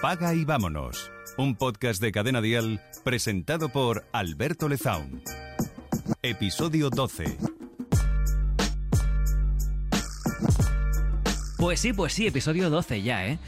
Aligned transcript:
Apaga 0.00 0.32
y 0.32 0.46
vámonos. 0.46 1.12
Un 1.36 1.56
podcast 1.56 2.00
de 2.00 2.10
Cadena 2.10 2.40
Dial 2.40 2.80
presentado 3.04 3.68
por 3.68 4.06
Alberto 4.12 4.66
Lezaun. 4.66 5.22
Episodio 6.22 6.88
12. 6.88 7.36
Pues 11.58 11.80
sí, 11.80 11.92
pues 11.92 12.14
sí, 12.14 12.26
episodio 12.26 12.70
12 12.70 13.02
ya, 13.02 13.26
¿eh? 13.26 13.38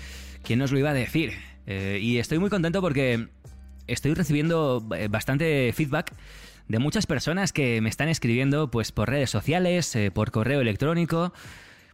¿Quién 0.43 0.59
nos 0.59 0.73
lo 0.73 0.79
iba 0.79 0.91
a 0.91 0.93
decir? 0.93 1.33
Eh, 1.67 2.01
y 2.03 2.19
estoy 2.19 2.39
muy 2.39 2.51
contento 2.51 2.83
porque 2.83 3.29
estoy 3.87 4.13
recibiendo 4.13 4.87
eh, 4.95 5.09
bastante 5.09 5.73
feedback 5.73 6.13
de 6.69 6.79
muchas 6.79 7.07
personas 7.07 7.55
que 7.55 7.81
me 7.81 7.89
están 7.89 8.11
escribiendo 8.11 8.71
pues 8.71 8.93
por 8.93 9.09
redes 9.09 9.31
sociales, 9.31 9.97
eh, 9.97 10.11
por 10.11 10.31
correo 10.31 10.61
electrónico, 10.61 11.33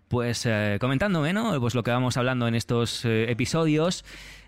pues 0.08 0.44
eh, 0.46 0.78
comentándome, 0.80 1.32
¿no? 1.32 1.58
Pues 1.60 1.74
lo 1.74 1.82
que 1.82 1.90
vamos 1.90 2.16
hablando 2.16 2.48
en 2.48 2.54
estos 2.54 3.04
eh, 3.04 3.30
episodios 3.30 4.04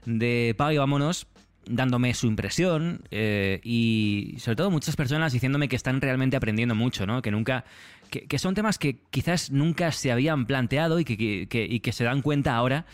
de 0.06 0.54
Paga 0.56 0.74
y 0.74 0.78
Vámonos, 0.78 1.26
dándome 1.76 2.12
su 2.14 2.26
impresión 2.26 3.02
eh, 3.10 3.60
y 3.64 4.34
sobre 4.38 4.56
todo 4.56 4.70
muchas 4.70 4.96
personas 4.96 5.32
diciéndome 5.32 5.68
que 5.68 5.76
están 5.76 6.00
realmente 6.00 6.36
aprendiendo 6.36 6.74
mucho, 6.74 7.06
¿no? 7.06 7.22
Que 7.22 7.30
nunca... 7.30 7.64
Que, 8.10 8.38
son 8.38 8.54
temas 8.56 8.76
que 8.76 8.96
quizás 9.10 9.52
nunca 9.52 9.92
se 9.92 10.10
habían 10.10 10.44
planteado 10.46 10.98
y 10.98 11.04
que, 11.04 11.46
que- 11.48 11.66
y 11.70 11.78
que 11.78 11.92
se 11.92 12.02
dan 12.02 12.22
cuenta 12.22 12.56
ahora, 12.56 12.84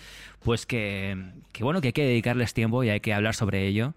pues 0.44 0.66
que, 0.66 1.16
bueno, 1.60 1.80
que 1.80 1.88
hay 1.88 1.92
que 1.94 2.04
dedicarles 2.04 2.52
tiempo 2.52 2.84
y 2.84 2.90
hay 2.90 3.00
que 3.00 3.14
hablar 3.14 3.34
sobre 3.34 3.66
ello 3.66 3.94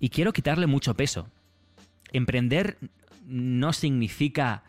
Y 0.00 0.10
quiero 0.10 0.32
quitarle 0.32 0.66
mucho 0.66 0.94
peso. 0.94 1.28
Emprender 2.12 2.76
no 3.26 3.72
significa 3.72 4.64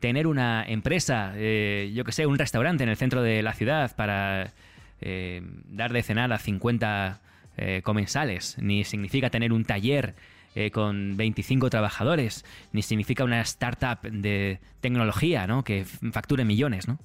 tener 0.00 0.26
una 0.26 0.64
empresa, 0.66 1.32
eh, 1.34 1.90
yo 1.94 2.04
que 2.04 2.12
sé, 2.12 2.26
un 2.26 2.38
restaurante 2.38 2.84
en 2.84 2.90
el 2.90 2.96
centro 2.96 3.22
de 3.22 3.42
la 3.42 3.52
ciudad 3.52 3.94
para 3.96 4.52
eh, 5.00 5.42
dar 5.68 5.92
de 5.92 6.02
cenar 6.02 6.32
a 6.32 6.38
50 6.38 7.20
eh, 7.56 7.82
comensales, 7.82 8.56
ni 8.60 8.84
significa 8.84 9.30
tener 9.30 9.52
un 9.52 9.64
taller 9.64 10.14
eh, 10.54 10.70
con 10.70 11.16
25 11.16 11.68
trabajadores, 11.68 12.44
ni 12.72 12.82
significa 12.82 13.22
una 13.22 13.40
startup 13.42 14.00
de 14.00 14.60
tecnología 14.80 15.46
¿no? 15.46 15.62
que 15.62 15.84
facture 15.84 16.44
millones. 16.44 16.88
¿no? 16.88 16.98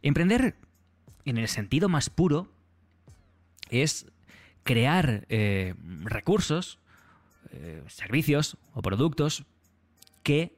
Emprender, 0.00 0.54
en 1.24 1.38
el 1.38 1.48
sentido 1.48 1.88
más 1.88 2.08
puro, 2.08 2.48
es 3.68 4.06
crear 4.62 5.26
eh, 5.28 5.74
recursos, 6.02 6.78
eh, 7.50 7.82
servicios 7.88 8.56
o 8.72 8.80
productos 8.80 9.44
que 10.22 10.54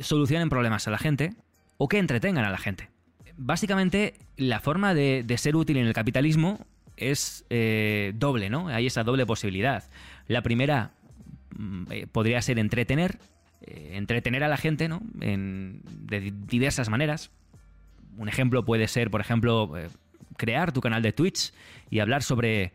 solucionen 0.00 0.48
problemas 0.48 0.88
a 0.88 0.90
la 0.90 0.98
gente 0.98 1.34
o 1.76 1.88
que 1.88 1.98
entretengan 1.98 2.44
a 2.44 2.50
la 2.50 2.58
gente. 2.58 2.88
Básicamente, 3.36 4.14
la 4.36 4.60
forma 4.60 4.94
de, 4.94 5.24
ser 5.36 5.54
útil 5.54 5.76
en 5.76 5.86
el 5.86 5.92
capitalismo 5.92 6.66
es 6.96 7.44
doble, 8.14 8.50
¿no? 8.50 8.66
Hay 8.66 8.86
esa 8.86 9.04
doble 9.04 9.26
posibilidad. 9.26 9.88
La 10.26 10.42
primera 10.42 10.97
eh, 11.90 12.06
podría 12.06 12.40
ser 12.42 12.58
entretener, 12.58 13.18
eh, 13.62 13.92
entretener 13.94 14.44
a 14.44 14.48
la 14.48 14.56
gente, 14.56 14.88
¿no? 14.88 15.02
En- 15.20 15.82
de 15.84 16.20
di- 16.20 16.32
diversas 16.46 16.88
maneras. 16.88 17.30
Un 18.16 18.28
ejemplo 18.28 18.64
puede 18.64 18.88
ser, 18.88 19.10
por 19.10 19.20
ejemplo, 19.20 19.76
eh, 19.78 19.88
crear 20.36 20.72
tu 20.72 20.80
canal 20.80 21.02
de 21.02 21.12
Twitch 21.12 21.52
y 21.90 22.00
hablar 22.00 22.22
sobre, 22.22 22.72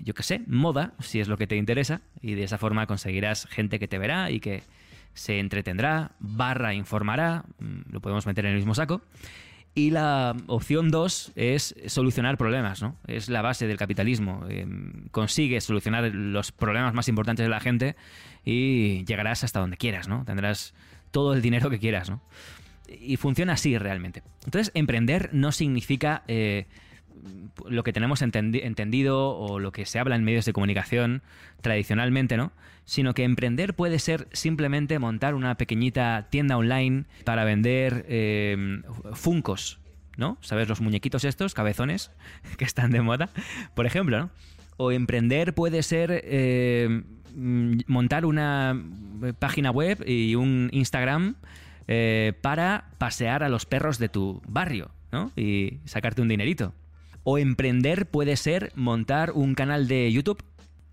yo 0.00 0.14
qué 0.14 0.22
sé, 0.22 0.42
moda, 0.46 0.92
si 1.00 1.20
es 1.20 1.28
lo 1.28 1.36
que 1.36 1.46
te 1.46 1.56
interesa, 1.56 2.00
y 2.20 2.34
de 2.34 2.44
esa 2.44 2.58
forma 2.58 2.86
conseguirás 2.86 3.46
gente 3.46 3.78
que 3.78 3.88
te 3.88 3.98
verá 3.98 4.30
y 4.30 4.40
que 4.40 4.62
se 5.14 5.38
entretendrá, 5.40 6.12
barra 6.20 6.72
informará, 6.74 7.44
mm, 7.58 7.92
lo 7.92 8.00
podemos 8.00 8.26
meter 8.26 8.46
en 8.46 8.52
el 8.52 8.56
mismo 8.58 8.74
saco. 8.74 9.02
Y 9.74 9.90
la 9.90 10.34
opción 10.48 10.90
2 10.90 11.32
es 11.36 11.76
solucionar 11.86 12.36
problemas, 12.36 12.82
¿no? 12.82 12.96
Es 13.06 13.28
la 13.28 13.40
base 13.40 13.68
del 13.68 13.76
capitalismo. 13.76 14.44
Eh, 14.48 14.66
consigues 15.12 15.64
solucionar 15.64 16.12
los 16.12 16.50
problemas 16.50 16.92
más 16.92 17.08
importantes 17.08 17.44
de 17.44 17.50
la 17.50 17.60
gente 17.60 17.94
y 18.44 19.04
llegarás 19.04 19.44
hasta 19.44 19.60
donde 19.60 19.76
quieras, 19.76 20.08
¿no? 20.08 20.24
Tendrás 20.24 20.74
todo 21.12 21.34
el 21.34 21.42
dinero 21.42 21.70
que 21.70 21.78
quieras, 21.78 22.10
¿no? 22.10 22.20
Y 22.88 23.16
funciona 23.16 23.52
así 23.52 23.78
realmente. 23.78 24.24
Entonces, 24.44 24.72
emprender 24.74 25.30
no 25.32 25.52
significa 25.52 26.24
eh, 26.26 26.66
lo 27.68 27.82
que 27.82 27.92
tenemos 27.92 28.22
entendi- 28.22 28.62
entendido 28.62 29.36
o 29.36 29.58
lo 29.58 29.72
que 29.72 29.86
se 29.86 29.98
habla 29.98 30.16
en 30.16 30.24
medios 30.24 30.44
de 30.44 30.52
comunicación 30.52 31.22
tradicionalmente, 31.60 32.36
¿no? 32.36 32.52
Sino 32.84 33.14
que 33.14 33.24
emprender 33.24 33.74
puede 33.74 33.98
ser 33.98 34.28
simplemente 34.32 34.98
montar 34.98 35.34
una 35.34 35.56
pequeñita 35.56 36.28
tienda 36.30 36.56
online 36.56 37.04
para 37.24 37.44
vender 37.44 38.04
eh, 38.08 38.82
funcos, 39.12 39.80
¿no? 40.16 40.38
¿Sabes 40.40 40.68
los 40.68 40.80
muñequitos 40.80 41.24
estos, 41.24 41.54
cabezones, 41.54 42.10
que 42.58 42.64
están 42.64 42.90
de 42.90 43.00
moda? 43.00 43.30
Por 43.74 43.86
ejemplo, 43.86 44.18
¿no? 44.18 44.30
O 44.76 44.92
emprender 44.92 45.54
puede 45.54 45.82
ser 45.82 46.24
mm, 47.34 47.80
montar 47.86 48.24
una 48.24 48.82
página 49.38 49.70
web 49.70 50.02
y 50.06 50.34
un 50.34 50.70
Instagram 50.72 51.36
eh, 51.92 52.34
para 52.40 52.84
pasear 52.98 53.42
a 53.42 53.48
los 53.48 53.66
perros 53.66 53.98
de 53.98 54.08
tu 54.08 54.40
barrio, 54.46 54.92
¿no? 55.10 55.32
Y 55.34 55.80
sacarte 55.86 56.22
un 56.22 56.28
dinerito. 56.28 56.72
O 57.24 57.38
emprender 57.38 58.06
puede 58.06 58.36
ser 58.36 58.72
montar 58.74 59.32
un 59.32 59.54
canal 59.54 59.88
de 59.88 60.10
YouTube. 60.12 60.42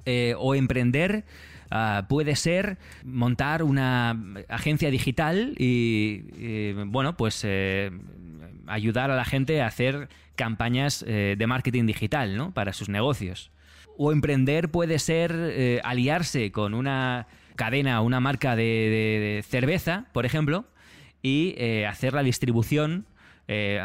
eh, 0.06 0.36
o 0.38 0.56
emprender 0.56 1.26
ah, 1.70 2.06
puede 2.08 2.36
ser 2.38 2.78
montar 3.04 3.62
una 3.64 4.18
agencia 4.48 4.90
digital 4.90 5.54
y, 5.58 6.72
bueno, 6.86 7.18
pues 7.18 7.42
eh, 7.44 7.92
ayudar 8.68 9.12
a 9.12 9.16
la 9.18 9.26
gente 9.26 9.62
a 9.62 9.68
hacer 9.68 10.08
campañas 10.36 11.04
eh, 11.08 11.36
de 11.38 11.48
marketing 11.48 11.86
digital, 11.86 12.38
¿no? 12.38 12.54
Para 12.54 12.72
sus 12.72 12.88
negocios. 12.88 13.52
O 13.98 14.14
emprender 14.14 14.70
puede 14.70 14.98
ser 15.00 15.82
aliarse 15.84 16.52
con 16.54 16.74
una 16.74 17.28
cadena, 17.56 18.00
una 18.02 18.20
marca 18.22 18.56
de, 18.56 18.64
de- 18.64 19.36
de 19.36 19.44
cerveza, 19.44 20.06
por 20.14 20.26
ejemplo, 20.26 20.66
y 21.24 21.56
hacer 21.84 22.14
la 22.14 22.24
distribución 22.24 23.06
eh, 23.48 23.82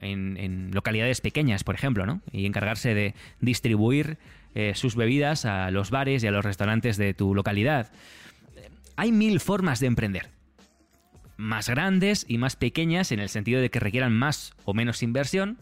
en, 0.00 0.70
localidades 0.72 1.20
pequeñas, 1.20 1.64
por 1.64 1.74
ejemplo, 1.74 2.06
¿no? 2.06 2.22
Y 2.32 2.46
encargarse 2.46 2.94
de 2.94 3.14
distribuir 3.40 4.18
eh, 4.54 4.72
sus 4.74 4.96
bebidas 4.96 5.44
a 5.44 5.70
los 5.70 5.90
bares 5.90 6.24
y 6.24 6.26
a 6.26 6.30
los 6.30 6.44
restaurantes 6.44 6.96
de 6.96 7.14
tu 7.14 7.34
localidad. 7.34 7.92
Hay 8.96 9.12
mil 9.12 9.40
formas 9.40 9.80
de 9.80 9.86
emprender. 9.86 10.30
Más 11.36 11.68
grandes 11.68 12.26
y 12.28 12.38
más 12.38 12.56
pequeñas 12.56 13.12
en 13.12 13.20
el 13.20 13.28
sentido 13.28 13.60
de 13.60 13.70
que 13.70 13.80
requieran 13.80 14.12
más 14.12 14.52
o 14.64 14.74
menos 14.74 15.02
inversión, 15.02 15.58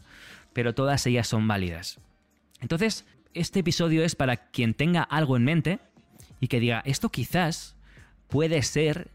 pero 0.52 0.74
todas 0.74 1.06
ellas 1.06 1.28
son 1.28 1.46
válidas. 1.46 2.00
Entonces, 2.60 3.06
este 3.34 3.60
episodio 3.60 4.04
es 4.04 4.16
para 4.16 4.36
quien 4.36 4.74
tenga 4.74 5.02
algo 5.02 5.36
en 5.36 5.44
mente 5.44 5.78
y 6.40 6.48
que 6.48 6.60
diga, 6.60 6.82
esto 6.84 7.10
quizás 7.10 7.76
puede 8.28 8.62
ser 8.62 9.10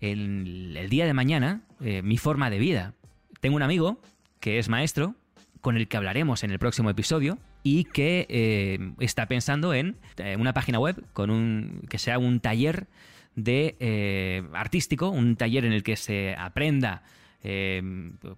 en 0.00 0.74
el 0.76 0.88
día 0.88 1.06
de 1.06 1.14
mañana 1.14 1.62
eh, 1.80 2.02
mi 2.02 2.18
forma 2.18 2.50
de 2.50 2.58
vida. 2.58 2.94
Tengo 3.40 3.56
un 3.56 3.62
amigo 3.62 4.00
que 4.40 4.58
es 4.58 4.68
maestro, 4.68 5.14
con 5.60 5.76
el 5.76 5.88
que 5.88 5.96
hablaremos 5.96 6.44
en 6.44 6.50
el 6.50 6.58
próximo 6.58 6.90
episodio, 6.90 7.38
y 7.62 7.84
que 7.84 8.26
eh, 8.28 8.92
está 9.00 9.26
pensando 9.26 9.74
en 9.74 9.96
eh, 10.16 10.36
una 10.38 10.52
página 10.52 10.78
web 10.78 11.04
con 11.12 11.30
un 11.30 11.82
que 11.88 11.98
sea 11.98 12.18
un 12.18 12.40
taller 12.40 12.86
de 13.34 14.44
artístico, 14.52 15.10
un 15.10 15.36
taller 15.36 15.64
en 15.64 15.72
el 15.72 15.82
que 15.82 15.96
se 15.96 16.34
aprenda 16.36 17.02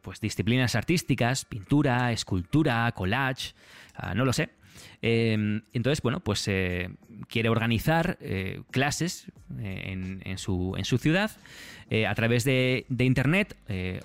pues 0.02 0.20
disciplinas 0.20 0.74
artísticas, 0.74 1.46
pintura, 1.46 2.12
escultura, 2.12 2.92
collage, 2.92 3.54
ah, 3.94 4.14
no 4.14 4.26
lo 4.26 4.32
sé, 4.34 4.50
entonces, 5.02 6.02
bueno, 6.02 6.20
pues 6.20 6.46
eh, 6.48 6.90
quiere 7.28 7.48
organizar 7.48 8.18
eh, 8.20 8.62
clases 8.70 9.30
eh, 9.58 10.20
en, 10.24 10.38
su, 10.38 10.74
ciudad 10.98 11.30
a 12.08 12.14
través 12.14 12.44
de, 12.44 12.86
Internet, 12.98 13.56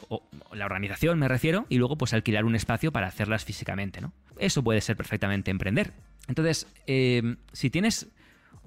o 0.10 0.24
la 0.54 0.66
organización 0.66 1.20
me 1.20 1.28
refiero, 1.28 1.66
y 1.70 1.78
luego 1.78 1.98
pues 1.98 2.14
alquilar 2.14 2.46
un 2.46 2.56
espacio 2.56 2.92
para 2.92 3.08
hacerlas 3.08 3.46
físicamente, 3.46 4.02
¿no? 4.02 4.12
Eso 4.38 4.64
puede 4.64 4.82
ser 4.82 4.98
perfectamente 4.98 5.52
emprender. 5.52 5.94
Entonces, 6.28 6.68
em, 6.88 7.38
si 7.54 7.70
tienes 7.70 8.08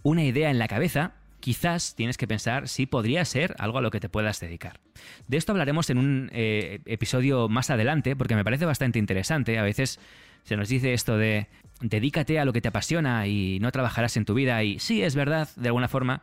una 0.02 0.24
idea 0.24 0.50
en 0.50 0.58
la 0.58 0.68
cabeza, 0.68 1.12
quizás 1.40 1.94
tienes 1.94 2.16
que 2.16 2.26
pensar 2.26 2.68
si 2.68 2.86
podría 2.86 3.24
ser 3.24 3.54
algo 3.58 3.78
a 3.78 3.82
lo 3.82 3.90
que 3.90 4.00
te 4.00 4.08
puedas 4.08 4.40
dedicar. 4.40 4.80
De 5.26 5.36
esto 5.36 5.52
hablaremos 5.52 5.90
en 5.90 5.98
un 5.98 6.30
episodio 6.32 7.48
más 7.48 7.70
adelante, 7.70 8.16
porque 8.16 8.36
me 8.36 8.44
parece 8.44 8.64
bastante 8.64 8.98
interesante. 8.98 9.58
A 9.58 9.62
veces 9.62 9.98
se 10.44 10.56
nos 10.56 10.68
dice 10.68 10.94
esto 10.94 11.16
de 11.16 11.46
dedícate 11.80 12.38
a 12.38 12.44
lo 12.44 12.52
que 12.52 12.60
te 12.60 12.68
apasiona 12.68 13.26
y 13.26 13.58
no 13.60 13.70
trabajarás 13.70 14.16
en 14.16 14.24
tu 14.24 14.34
vida. 14.34 14.62
Y 14.64 14.78
sí, 14.78 15.02
es 15.02 15.14
verdad, 15.14 15.48
de 15.56 15.68
alguna 15.68 15.88
forma. 15.88 16.22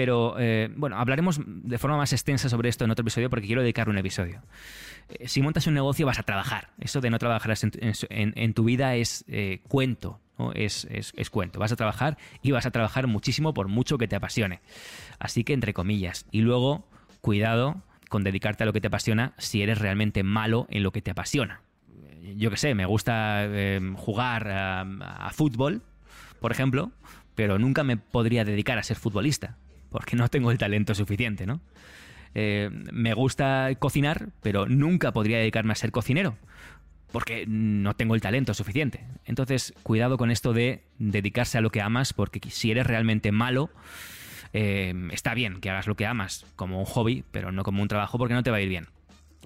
Pero 0.00 0.36
eh, 0.38 0.70
bueno, 0.76 0.96
hablaremos 0.96 1.38
de 1.44 1.76
forma 1.76 1.98
más 1.98 2.14
extensa 2.14 2.48
sobre 2.48 2.70
esto 2.70 2.86
en 2.86 2.90
otro 2.90 3.02
episodio 3.02 3.28
porque 3.28 3.46
quiero 3.46 3.60
dedicar 3.60 3.90
un 3.90 3.98
episodio. 3.98 4.40
Eh, 5.10 5.28
si 5.28 5.42
montas 5.42 5.66
un 5.66 5.74
negocio 5.74 6.06
vas 6.06 6.18
a 6.18 6.22
trabajar. 6.22 6.70
Eso 6.78 7.02
de 7.02 7.10
no 7.10 7.18
trabajar 7.18 7.54
en, 7.60 8.54
tu 8.54 8.64
vida 8.64 8.94
es 8.94 9.26
eh, 9.28 9.60
cuento. 9.68 10.18
Es, 10.54 10.88
cuento. 11.30 11.58
Vas 11.58 11.72
a 11.72 11.76
trabajar 11.76 12.16
y 12.40 12.50
vas 12.50 12.64
a 12.64 12.70
trabajar 12.70 13.08
muchísimo 13.08 13.52
por 13.52 13.68
mucho 13.68 13.98
que 13.98 14.08
te 14.08 14.16
apasione. 14.16 14.62
Así 15.18 15.44
que 15.44 15.52
entre 15.52 15.74
comillas. 15.74 16.24
Y 16.30 16.40
luego, 16.40 16.88
cuidado 17.20 17.82
con 18.08 18.24
dedicarte 18.24 18.62
a 18.62 18.66
lo 18.66 18.72
que 18.72 18.80
te 18.80 18.86
apasiona 18.86 19.34
si 19.36 19.60
eres 19.60 19.80
realmente 19.80 20.22
malo 20.22 20.66
en 20.70 20.82
lo 20.82 20.92
que 20.92 21.02
te 21.02 21.10
apasiona 21.10 21.60
yo 22.36 22.50
qué 22.50 22.56
sé, 22.56 22.74
me 22.74 22.86
gusta 22.86 23.44
em, 23.44 23.96
jugar 23.96 24.48
a, 24.48 25.30
fútbol, 25.34 25.82
por 26.40 26.52
ejemplo, 26.52 26.90
pero 27.34 27.58
nunca 27.58 27.84
me 27.84 27.98
podría 27.98 28.46
dedicar 28.46 28.78
a 28.78 28.82
ser 28.82 28.96
futbolista, 28.96 29.58
porque 29.90 30.16
no 30.16 30.28
tengo 30.28 30.50
el 30.50 30.58
talento 30.58 30.94
suficiente, 30.94 31.46
¿no? 31.46 31.60
Eh, 32.34 32.70
me 32.92 33.12
gusta 33.14 33.70
cocinar, 33.78 34.28
pero 34.42 34.66
nunca 34.66 35.12
podría 35.12 35.38
dedicarme 35.38 35.72
a 35.72 35.76
ser 35.76 35.90
cocinero, 35.90 36.36
porque 37.12 37.44
no 37.46 37.94
tengo 37.94 38.14
el 38.14 38.20
talento 38.20 38.54
suficiente. 38.54 39.04
Entonces, 39.24 39.74
cuidado 39.82 40.16
con 40.16 40.30
esto 40.30 40.52
de 40.52 40.84
dedicarse 40.98 41.58
a 41.58 41.60
lo 41.60 41.70
que 41.70 41.80
amas, 41.80 42.12
porque 42.12 42.40
si 42.50 42.70
eres 42.70 42.86
realmente 42.86 43.32
malo, 43.32 43.70
em, 44.52 45.10
está 45.10 45.34
bien 45.34 45.60
que 45.60 45.70
hagas 45.70 45.86
lo 45.86 45.96
que 45.96 46.06
amas 46.06 46.46
como 46.56 46.78
un 46.78 46.84
hobby, 46.84 47.24
pero 47.32 47.52
no 47.52 47.64
como 47.64 47.82
un 47.82 47.88
trabajo, 47.88 48.16
porque 48.16 48.34
no 48.34 48.42
te 48.42 48.50
va 48.50 48.58
a 48.58 48.60
ir 48.60 48.68
bien. 48.68 48.86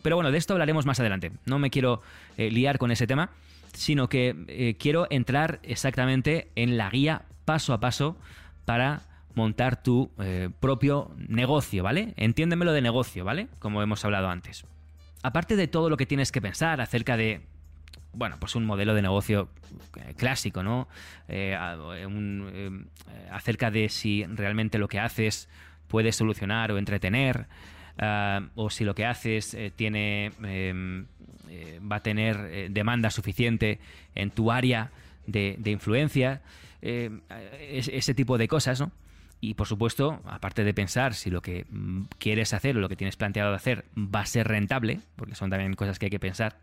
Pero 0.03 0.17
bueno, 0.17 0.31
de 0.31 0.37
esto 0.37 0.53
hablaremos 0.53 0.85
más 0.85 1.01
adelante. 1.01 1.33
No 1.47 1.59
me 1.59 1.71
quiero 1.71 2.03
eh, 2.37 2.51
liar 2.51 2.77
con 2.77 2.91
ese 2.91 3.07
tema, 3.07 3.31
sino 3.73 4.11
que 4.11 4.37
eh, 4.49 4.77
quiero 4.79 5.07
entrar 5.09 5.61
exactamente 5.63 6.51
en 6.57 6.77
la 6.77 6.91
guía 6.91 7.23
paso 7.47 7.73
a 7.73 7.81
paso 7.81 8.19
para 8.67 9.03
montar 9.35 9.83
tu 9.83 10.11
eh, 10.19 10.51
propio 10.61 11.11
negocio, 11.17 11.83
¿vale? 11.83 12.15
Entiéndemelo 12.17 12.73
de 12.73 12.83
negocio, 12.83 13.25
¿vale? 13.25 13.49
Como 13.59 13.83
hemos 13.83 14.05
hablado 14.05 14.29
antes. 14.29 14.65
Aparte 15.23 15.57
de 15.57 15.69
todo 15.69 15.91
lo 15.91 15.97
que 15.97 16.07
tienes 16.07 16.33
que 16.33 16.41
pensar 16.41 16.81
acerca 16.81 17.17
de, 17.17 17.43
bueno, 18.13 18.37
pues 18.39 18.55
un 18.55 18.65
modelo 18.65 18.95
de 18.95 19.03
negocio 19.03 19.49
clásico, 20.17 20.63
¿no? 20.63 20.87
acerca 23.31 23.71
de 23.71 23.89
si 23.89 24.25
realmente 24.27 24.79
lo 24.79 24.87
que 24.87 25.01
haces 25.01 25.49
puede 25.89 26.13
solucionar 26.13 26.71
o 26.73 26.79
entretener, 26.79 27.47
Ah, 27.99 28.49
o 28.57 28.71
si 28.71 28.85
lo 28.85 28.95
que 28.95 29.07
haces 29.07 29.55
eh, 29.55 29.71
tiene, 29.75 30.33
em, 30.43 31.07
eh, 31.49 31.79
va 31.81 31.97
a 31.97 32.01
tener 32.01 32.37
eh, 32.51 32.69
demanda 32.71 33.11
suficiente 33.11 33.79
en 34.17 34.31
tu 34.31 34.51
área 34.51 34.91
de, 35.27 35.57
influencia, 35.67 36.43
ese 36.83 38.13
tipo 38.13 38.37
de 38.37 38.47
cosas, 38.47 38.79
¿no? 38.79 38.93
Y 39.45 39.53
por 39.53 39.67
supuesto, 39.67 40.23
aparte 40.25 40.65
de 40.65 40.73
pensar 40.73 41.13
si 41.13 41.29
lo 41.29 41.43
que 41.43 41.67
mm, 41.69 42.05
quieres 42.19 42.55
hacer 42.55 42.79
o 42.79 42.81
lo 42.81 42.89
que 42.89 42.97
tienes 42.97 43.17
planteado 43.17 43.51
de 43.51 43.57
hacer 43.57 43.85
va 43.95 44.21
a 44.21 44.27
ser 44.27 44.49
rentable, 44.49 45.01
porque 45.17 45.35
son 45.35 45.51
también 45.51 45.75
cosas 45.75 45.99
que 45.99 46.07
hay 46.07 46.11
que 46.11 46.19
pensar, 46.19 46.57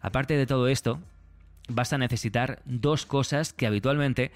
aparte 0.00 0.34
de 0.34 0.46
todo 0.46 0.68
esto, 0.68 0.98
vas 1.68 1.92
a 1.92 1.98
necesitar 1.98 2.62
dos 2.64 3.04
cosas 3.04 3.52
que 3.52 3.66
habitualmente 3.66 4.32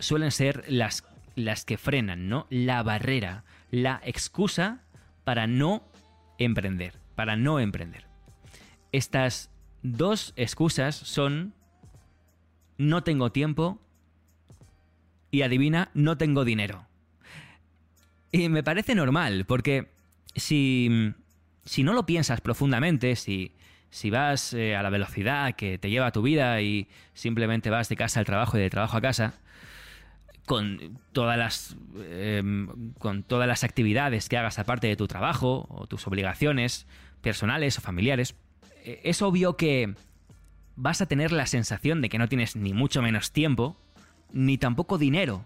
suelen 0.00 0.30
ser 0.32 0.64
las, 0.68 1.02
las 1.34 1.64
que 1.64 1.78
frenan, 1.78 2.28
¿no? 2.28 2.46
La 2.50 2.82
barrera, 2.82 3.44
la 3.70 4.02
excusa 4.04 4.82
para 5.24 5.46
no 5.46 5.82
emprender, 6.36 6.92
para 7.14 7.36
no 7.36 7.58
emprender. 7.58 8.04
Estas 8.92 9.50
dos 9.82 10.34
excusas 10.36 10.94
son 10.94 11.54
no 12.76 13.02
tengo 13.02 13.32
tiempo 13.32 13.80
y 15.30 15.40
adivina, 15.40 15.90
no 15.94 16.18
tengo 16.18 16.44
dinero. 16.44 16.87
Y 18.30 18.48
me 18.48 18.62
parece 18.62 18.94
normal, 18.94 19.44
porque 19.46 19.88
si, 20.36 21.14
si 21.64 21.82
no 21.82 21.92
lo 21.92 22.06
piensas 22.06 22.40
profundamente, 22.40 23.16
si, 23.16 23.52
si 23.90 24.10
vas 24.10 24.52
eh, 24.52 24.76
a 24.76 24.82
la 24.82 24.90
velocidad 24.90 25.54
que 25.54 25.78
te 25.78 25.90
lleva 25.90 26.12
tu 26.12 26.22
vida 26.22 26.60
y 26.60 26.88
simplemente 27.14 27.70
vas 27.70 27.88
de 27.88 27.96
casa 27.96 28.20
al 28.20 28.26
trabajo 28.26 28.58
y 28.58 28.60
de 28.60 28.70
trabajo 28.70 28.96
a 28.96 29.00
casa, 29.00 29.34
con 30.48 30.98
todas 31.12 31.36
las 31.36 31.76
em, 32.10 32.94
con 32.94 33.22
todas 33.22 33.46
las 33.46 33.64
actividades 33.64 34.28
que 34.28 34.38
hagas 34.38 34.58
aparte 34.58 34.86
de 34.86 34.96
tu 34.96 35.06
trabajo 35.06 35.66
o 35.68 35.86
tus 35.86 36.06
obligaciones 36.06 36.86
personales 37.20 37.76
o 37.76 37.82
familiares 37.82 38.34
e, 38.82 39.02
es 39.04 39.20
obvio 39.20 39.58
que 39.58 39.94
vas 40.74 41.02
a 41.02 41.06
tener 41.06 41.32
la 41.32 41.44
sensación 41.44 42.00
de 42.00 42.08
que 42.08 42.18
no 42.18 42.28
tienes 42.28 42.56
ni 42.56 42.72
mucho 42.72 43.02
menos 43.02 43.30
tiempo 43.30 43.76
ni 44.32 44.56
tampoco 44.56 44.96
dinero 44.96 45.44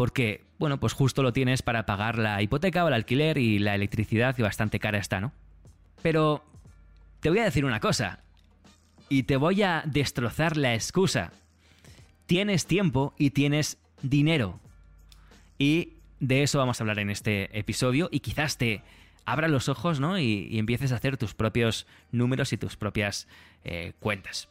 porque 0.00 0.46
bueno 0.58 0.80
pues 0.80 0.94
justo 0.94 1.22
lo 1.22 1.34
tienes 1.34 1.60
para 1.60 1.84
pagar 1.84 2.16
la 2.16 2.40
hipoteca 2.40 2.82
o 2.86 2.88
el 2.88 2.94
alquiler 2.94 3.36
y 3.36 3.58
la 3.58 3.74
electricidad 3.74 4.34
y 4.38 4.40
bastante 4.42 4.78
cara 4.78 4.96
está 4.96 5.20
no 5.20 5.30
pero 6.00 6.42
te 7.20 7.28
voy 7.28 7.40
a 7.40 7.44
decir 7.44 7.66
una 7.66 7.80
cosa 7.80 8.20
y 9.10 9.24
te 9.24 9.36
voy 9.36 9.62
a 9.62 9.82
destrozar 9.84 10.56
la 10.56 10.72
excusa 10.72 11.32
tienes 12.30 12.64
tiempo 12.64 13.12
y 13.18 13.30
tienes 13.30 13.76
dinero. 14.02 14.60
Y 15.58 15.94
de 16.20 16.44
eso 16.44 16.58
vamos 16.58 16.80
a 16.80 16.84
hablar 16.84 17.00
en 17.00 17.10
este 17.10 17.58
episodio 17.58 18.08
y 18.12 18.20
quizás 18.20 18.56
te 18.56 18.84
abra 19.24 19.48
los 19.48 19.68
ojos 19.68 19.98
¿no? 19.98 20.16
y, 20.16 20.56
empieces 20.56 20.92
a 20.92 20.94
hacer 20.94 21.16
tus 21.16 21.34
propios 21.34 21.88
números 22.12 22.52
y 22.52 22.56
tus 22.56 22.76
propias 22.76 23.26
eh, 23.64 23.94
cuentas. 23.98 24.48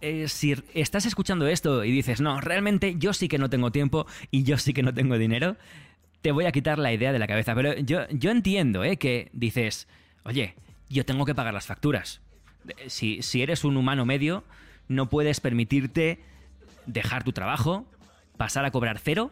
Eh, 0.00 0.28
si 0.28 0.54
estás 0.74 1.06
escuchando 1.06 1.46
esto 1.46 1.84
y 1.84 1.90
dices, 1.90 2.20
no, 2.20 2.40
realmente 2.40 2.96
yo 2.98 3.12
sí 3.12 3.28
que 3.28 3.38
no 3.38 3.50
tengo 3.50 3.70
tiempo 3.70 4.06
y 4.30 4.44
yo 4.44 4.56
sí 4.56 4.72
que 4.72 4.82
no 4.82 4.94
tengo 4.94 5.18
dinero, 5.18 5.56
te 6.22 6.32
voy 6.32 6.46
a 6.46 6.52
quitar 6.52 6.78
la 6.78 6.92
idea 6.92 7.12
de 7.12 7.18
la 7.18 7.26
cabeza. 7.26 7.54
Pero 7.54 7.76
yo, 7.78 8.08
yo 8.10 8.30
entiendo 8.30 8.84
¿eh? 8.84 8.96
que 8.96 9.30
dices, 9.32 9.88
oye, 10.24 10.54
yo 10.88 11.04
tengo 11.04 11.24
que 11.24 11.34
pagar 11.34 11.54
las 11.54 11.66
facturas. 11.66 12.20
Si, 12.86 13.22
si 13.22 13.42
eres 13.42 13.64
un 13.64 13.76
humano 13.76 14.06
medio, 14.06 14.44
no 14.88 15.08
puedes 15.08 15.40
permitirte 15.40 16.20
dejar 16.86 17.24
tu 17.24 17.32
trabajo, 17.32 17.86
pasar 18.36 18.64
a 18.64 18.70
cobrar 18.70 18.98
cero 18.98 19.30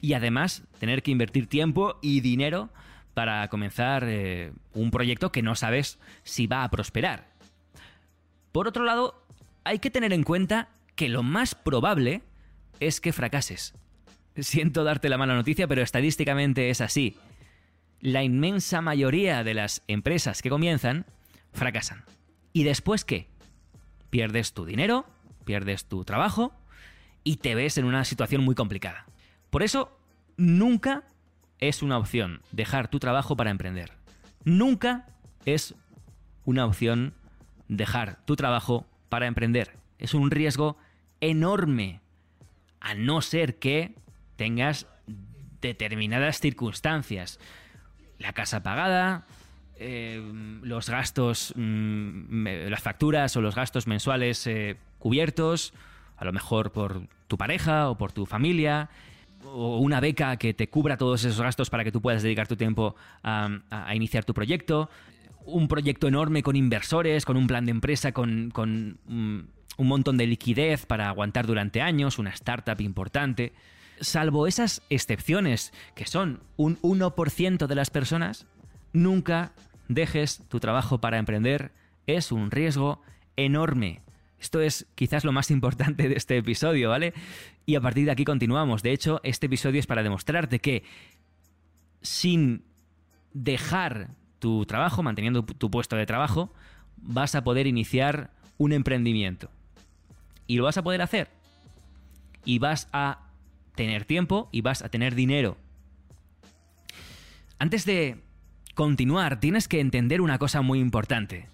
y 0.00 0.14
además 0.14 0.62
tener 0.78 1.02
que 1.02 1.10
invertir 1.10 1.48
tiempo 1.48 1.98
y 2.00 2.20
dinero 2.20 2.70
para 3.14 3.48
comenzar 3.48 4.04
eh, 4.06 4.52
un 4.74 4.90
proyecto 4.90 5.32
que 5.32 5.42
no 5.42 5.54
sabes 5.54 5.98
si 6.22 6.46
va 6.46 6.64
a 6.64 6.70
prosperar. 6.70 7.28
Por 8.52 8.68
otro 8.68 8.84
lado, 8.84 9.25
hay 9.66 9.80
que 9.80 9.90
tener 9.90 10.12
en 10.12 10.22
cuenta 10.22 10.68
que 10.94 11.08
lo 11.08 11.24
más 11.24 11.56
probable 11.56 12.22
es 12.78 13.00
que 13.00 13.12
fracases. 13.12 13.74
Siento 14.36 14.84
darte 14.84 15.08
la 15.08 15.18
mala 15.18 15.34
noticia, 15.34 15.66
pero 15.66 15.82
estadísticamente 15.82 16.70
es 16.70 16.80
así. 16.80 17.16
La 18.00 18.22
inmensa 18.22 18.80
mayoría 18.80 19.42
de 19.42 19.54
las 19.54 19.82
empresas 19.88 20.40
que 20.40 20.50
comienzan 20.50 21.04
fracasan. 21.52 22.04
¿Y 22.52 22.62
después 22.62 23.04
qué? 23.04 23.26
Pierdes 24.08 24.52
tu 24.52 24.64
dinero, 24.64 25.04
pierdes 25.44 25.86
tu 25.86 26.04
trabajo 26.04 26.54
y 27.24 27.38
te 27.38 27.56
ves 27.56 27.76
en 27.76 27.86
una 27.86 28.04
situación 28.04 28.44
muy 28.44 28.54
complicada. 28.54 29.06
Por 29.50 29.64
eso, 29.64 29.98
nunca 30.36 31.02
es 31.58 31.82
una 31.82 31.98
opción 31.98 32.40
dejar 32.52 32.86
tu 32.86 33.00
trabajo 33.00 33.36
para 33.36 33.50
emprender. 33.50 33.90
Nunca 34.44 35.06
es 35.44 35.74
una 36.44 36.66
opción 36.66 37.14
dejar 37.66 38.24
tu 38.26 38.36
trabajo 38.36 38.86
para 39.08 39.26
emprender. 39.26 39.74
Es 39.98 40.14
un 40.14 40.30
riesgo 40.30 40.76
enorme, 41.20 42.00
a 42.80 42.94
no 42.94 43.22
ser 43.22 43.58
que 43.58 43.94
tengas 44.36 44.86
determinadas 45.60 46.40
circunstancias. 46.40 47.40
la 48.18 48.32
casa 48.32 48.62
pagada, 48.62 49.26
eh, 49.78 50.22
los 50.62 50.88
gastos, 50.88 51.52
mm, 51.54 52.46
las 52.70 52.80
facturas 52.80 53.36
o 53.36 53.42
los 53.42 53.54
gastos 53.54 53.86
mensuales 53.86 54.46
eh, 54.46 54.76
cubiertos, 54.98 55.74
a 56.16 56.24
lo 56.24 56.32
mejor 56.32 56.72
por 56.72 57.02
tu 57.26 57.36
pareja 57.36 57.90
o 57.90 57.98
por 57.98 58.12
tu 58.12 58.24
familia, 58.24 58.88
o 59.44 59.78
una 59.78 60.00
beca 60.00 60.36
que 60.38 60.54
te 60.54 60.68
cubra 60.68 60.96
todos 60.96 61.24
esos 61.24 61.40
gastos 61.40 61.68
para 61.68 61.84
que 61.84 61.92
tú 61.92 62.00
puedas 62.00 62.22
dedicar 62.22 62.48
tu 62.48 62.56
tiempo 62.56 62.96
a, 63.22 63.50
iniciar 63.94 64.24
tu 64.24 64.32
proyecto, 64.32 64.88
un 65.46 65.68
proyecto 65.68 66.08
enorme 66.08 66.42
con 66.42 66.56
inversores, 66.56 67.24
con 67.24 67.36
un 67.36 67.46
plan 67.46 67.64
de 67.64 67.70
empresa, 67.70 68.12
con, 68.12 68.52
mm, 69.06 69.40
un 69.78 69.86
montón 69.86 70.16
de 70.16 70.26
liquidez 70.26 70.86
para 70.86 71.08
aguantar 71.08 71.46
durante 71.46 71.80
años, 71.80 72.18
una 72.18 72.30
startup 72.30 72.80
importante. 72.80 73.52
Salvo 74.00 74.46
esas 74.46 74.82
excepciones, 74.90 75.72
que 75.94 76.06
son 76.06 76.40
un 76.56 76.78
1% 76.82 77.66
de 77.66 77.74
las 77.74 77.90
personas, 77.90 78.46
nunca 78.92 79.52
dejes 79.88 80.42
tu 80.48 80.60
trabajo 80.60 80.98
para 80.98 81.18
emprender. 81.18 81.72
Es 82.06 82.32
un 82.32 82.50
riesgo 82.50 83.00
enorme. 83.36 84.02
Esto 84.38 84.60
es 84.60 84.86
quizás 84.94 85.24
lo 85.24 85.32
más 85.32 85.50
importante 85.50 86.08
de 86.08 86.16
este 86.16 86.36
episodio, 86.36 86.90
¿vale? 86.90 87.14
Y 87.64 87.74
a 87.74 87.80
partir 87.80 88.04
de 88.04 88.12
aquí 88.12 88.24
continuamos. 88.24 88.82
De 88.82 88.92
hecho, 88.92 89.20
este 89.22 89.46
episodio 89.46 89.80
es 89.80 89.86
para 89.86 90.02
demostrarte 90.02 90.58
que 90.58 90.82
sin 92.02 92.64
dejar 93.32 94.10
tu 94.46 94.64
trabajo, 94.64 95.02
manteniendo 95.02 95.44
tu 95.44 95.72
puesto 95.72 95.96
de 95.96 96.06
trabajo, 96.06 96.52
vas 96.98 97.34
a 97.34 97.42
poder 97.42 97.66
iniciar 97.66 98.30
un 98.58 98.72
emprendimiento. 98.72 99.50
Y 100.46 100.56
lo 100.56 100.62
vas 100.62 100.78
a 100.78 100.84
poder 100.84 101.02
hacer. 101.02 101.30
Y 102.44 102.60
vas 102.60 102.88
a 102.92 103.22
tener 103.74 104.04
tiempo 104.04 104.48
y 104.52 104.60
vas 104.60 104.82
a 104.82 104.88
tener 104.88 105.16
dinero. 105.16 105.56
Antes 107.58 107.84
de 107.86 108.22
continuar, 108.76 109.40
tienes 109.40 109.66
que 109.66 109.80
entender 109.80 110.20
una 110.20 110.38
cosa 110.38 110.62
muy 110.62 110.78
importante. 110.78 111.48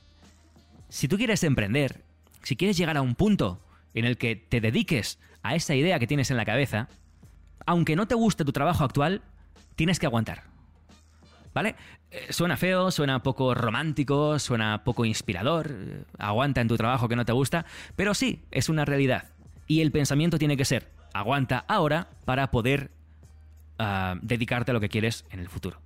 Si 0.90 1.08
tú 1.08 1.16
quieres 1.16 1.42
emprender, 1.44 2.04
si 2.42 2.56
quieres 2.56 2.76
llegar 2.76 2.98
a 2.98 3.02
un 3.02 3.14
punto 3.14 3.64
en 3.94 4.04
el 4.04 4.18
que 4.18 4.36
te 4.36 4.60
dediques 4.60 5.18
a 5.42 5.54
esa 5.54 5.74
idea 5.74 5.98
que 5.98 6.06
tienes 6.06 6.30
en 6.30 6.36
la 6.36 6.44
cabeza, 6.44 6.90
aunque 7.64 7.96
no 7.96 8.06
te 8.06 8.16
guste 8.16 8.44
tu 8.44 8.52
trabajo 8.52 8.84
actual, 8.84 9.22
tienes 9.76 9.98
que 9.98 10.04
aguantar. 10.04 10.51
¿Vale? 11.54 11.74
Eh, 12.10 12.28
suena 12.30 12.56
feo, 12.56 12.90
suena 12.90 13.22
poco 13.22 13.54
romántico, 13.54 14.38
suena 14.38 14.84
poco 14.84 15.04
inspirador, 15.04 15.70
eh, 15.70 16.04
aguanta 16.18 16.60
en 16.60 16.68
tu 16.68 16.76
trabajo 16.76 17.08
que 17.08 17.16
no 17.16 17.24
te 17.24 17.32
gusta, 17.32 17.66
pero 17.96 18.14
sí, 18.14 18.42
es 18.50 18.68
una 18.68 18.84
realidad. 18.84 19.24
Y 19.66 19.80
el 19.80 19.92
pensamiento 19.92 20.38
tiene 20.38 20.56
que 20.56 20.64
ser, 20.64 20.88
aguanta 21.12 21.64
ahora 21.68 22.08
para 22.24 22.50
poder 22.50 22.90
ah, 23.78 24.16
dedicarte 24.22 24.70
a 24.70 24.74
lo 24.74 24.80
que 24.80 24.88
quieres 24.88 25.24
en 25.30 25.40
el 25.40 25.48
futuro. 25.48 25.78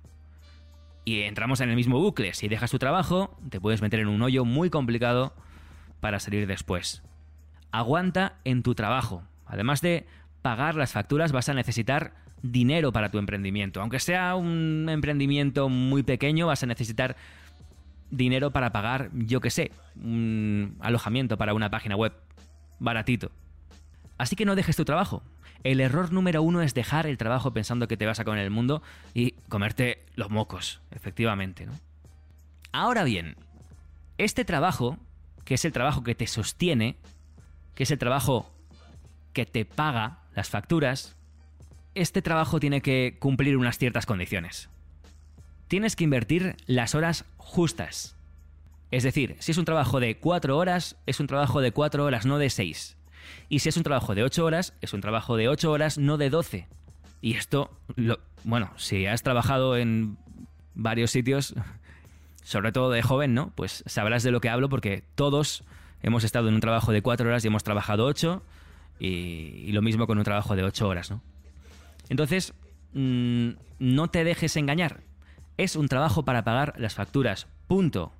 Y 1.03 1.21
entramos 1.21 1.61
en 1.61 1.69
el 1.69 1.75
mismo 1.75 1.99
bucle, 1.99 2.33
si 2.33 2.49
dejas 2.49 2.71
tu 2.71 2.79
trabajo, 2.79 3.37
te 3.49 3.61
puedes 3.61 3.81
meter 3.81 4.01
en 4.01 4.07
un 4.07 4.21
hoyo 4.21 4.43
muy 4.43 4.69
complicado 4.69 5.33
para 6.01 6.19
salir 6.19 6.47
después. 6.47 7.01
Aguanta 7.71 8.35
en 8.43 8.63
tu 8.63 8.75
trabajo. 8.75 9.23
Además 9.45 9.81
de 9.81 10.05
pagar 10.41 10.75
las 10.75 10.91
facturas, 10.91 11.31
vas 11.31 11.47
a 11.47 11.53
necesitar 11.53 12.13
dinero 12.41 12.91
para 12.91 13.09
tu 13.09 13.17
emprendimiento. 13.17 13.81
Aunque 13.81 13.99
sea 13.99 14.35
un 14.35 14.87
emprendimiento 14.89 15.69
muy 15.69 16.03
pequeño, 16.03 16.47
vas 16.47 16.63
a 16.63 16.67
necesitar 16.67 17.15
dinero 18.09 18.51
para 18.51 18.71
pagar, 18.71 19.09
yo 19.13 19.41
que 19.41 19.49
sé, 19.49 19.71
un 19.95 20.77
alojamiento 20.79 21.37
para 21.37 21.53
una 21.53 21.69
página 21.69 21.95
web 21.95 22.13
baratito. 22.79 23.31
Así 24.17 24.35
que 24.35 24.45
no 24.45 24.55
dejes 24.55 24.75
tu 24.75 24.85
trabajo. 24.85 25.23
El 25.63 25.81
error 25.81 26.13
número 26.13 26.41
uno 26.41 26.61
es 26.61 26.73
dejar 26.73 27.07
el 27.07 27.17
trabajo 27.17 27.51
pensando 27.51 27.87
que 27.87 27.97
te 27.97 28.05
vas 28.05 28.19
a 28.19 28.23
comer 28.23 28.43
el 28.43 28.51
mundo 28.51 28.81
y 29.13 29.31
comerte 29.49 30.05
los 30.15 30.29
mocos, 30.29 30.81
efectivamente. 30.91 31.67
Ahora 32.71 33.03
bien, 33.03 33.35
este 34.17 34.45
trabajo 34.45 34.97
que 35.43 35.55
es 35.55 35.65
el 35.65 35.71
trabajo 35.71 36.03
que 36.03 36.13
te 36.13 36.27
sostiene, 36.27 36.97
que 37.73 37.83
es 37.83 37.91
el 37.91 37.97
trabajo 37.97 38.51
que 39.31 39.45
te 39.45 39.63
paga 39.63 40.19
las 40.35 40.49
facturas, 40.49 41.16
este 42.01 42.21
trabajo 42.21 42.59
tiene 42.59 42.81
que 42.81 43.17
cumplir 43.19 43.57
unas 43.57 43.77
ciertas 43.77 44.05
condiciones. 44.05 44.69
Tienes 45.67 45.95
que 45.95 46.03
invertir 46.03 46.55
las 46.65 46.95
horas 46.95 47.25
justas. 47.37 48.15
Es 48.91 49.03
decir, 49.03 49.35
si 49.39 49.51
es 49.51 49.57
un 49.57 49.65
trabajo 49.65 49.99
de 49.99 50.17
cuatro 50.17 50.57
horas, 50.57 50.97
es 51.05 51.19
un 51.19 51.27
trabajo 51.27 51.61
de 51.61 51.71
cuatro 51.71 52.05
horas, 52.05 52.25
no 52.25 52.37
de 52.37 52.49
seis. 52.49 52.97
Y 53.49 53.59
si 53.59 53.69
es 53.69 53.77
un 53.77 53.83
trabajo 53.83 54.15
de 54.15 54.23
ocho 54.23 54.45
horas, 54.45 54.73
es 54.81 54.93
un 54.93 55.01
trabajo 55.01 55.35
de 55.35 55.49
ocho 55.49 55.71
horas, 55.71 55.97
no 55.97 56.17
de 56.17 56.29
doce. 56.29 56.67
Y 57.21 57.35
esto, 57.35 57.71
bueno, 58.43 58.71
si 58.77 59.05
has 59.05 59.23
trabajado 59.23 59.75
en 59.75 60.17
varios 60.75 61.11
sitios, 61.11 61.55
sobre 62.43 62.71
todo 62.71 62.89
de 62.91 63.01
joven, 63.01 63.33
¿no? 63.33 63.51
Pues 63.55 63.83
sabrás 63.87 64.23
de 64.23 64.31
lo 64.31 64.39
que 64.39 64.49
hablo 64.49 64.69
porque 64.69 65.03
todos 65.15 65.63
hemos 66.01 66.23
estado 66.23 66.47
en 66.47 66.55
un 66.55 66.61
trabajo 66.61 66.91
de 66.91 67.01
cuatro 67.01 67.27
horas 67.27 67.43
y 67.43 67.47
hemos 67.47 67.63
trabajado 67.63 68.05
ocho 68.05 68.43
y, 68.99 69.71
lo 69.71 69.81
mismo 69.81 70.07
con 70.07 70.17
un 70.17 70.23
trabajo 70.23 70.55
de 70.55 70.63
ocho 70.63 70.87
horas, 70.87 71.11
¿no? 71.11 71.21
Entonces, 72.09 72.53
mm, 72.93 73.49
no 73.79 74.09
te 74.09 74.23
dejes 74.23 74.55
engañar. 74.55 75.01
Es 75.57 75.75
un 75.75 75.87
trabajo 75.87 76.23
para 76.23 76.43
pagar 76.43 76.73
las 76.77 76.95
facturas, 76.95 77.47
punto. 77.67 78.13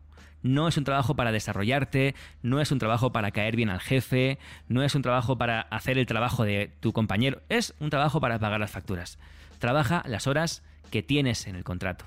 No 0.44 0.68
es 0.68 0.78
un 0.78 0.84
trabajo 0.84 1.16
para 1.16 1.32
desarrollarte, 1.32 2.16
no 2.42 2.62
es 2.62 2.72
un 2.72 2.80
trabajo 2.80 3.12
para 3.12 3.32
caer 3.32 3.56
bien 3.56 3.70
al 3.70 3.80
jefe, 3.80 4.38
no 4.68 4.84
es 4.84 4.96
un 4.96 5.02
trabajo 5.02 5.38
para 5.38 5.62
hacer 5.62 5.98
el 5.98 6.06
trabajo 6.06 6.44
de 6.44 6.72
tu 6.80 6.94
compañero, 6.94 7.42
es 7.50 7.74
un 7.80 7.90
trabajo 7.90 8.22
para 8.22 8.40
pagar 8.40 8.60
las 8.60 8.72
facturas. 8.72 9.18
Trabaja 9.60 10.04
las 10.06 10.28
horas 10.28 10.64
que 10.92 11.04
tienes 11.04 11.48
en 11.48 11.56
el 11.56 11.64
contrato. 11.64 12.06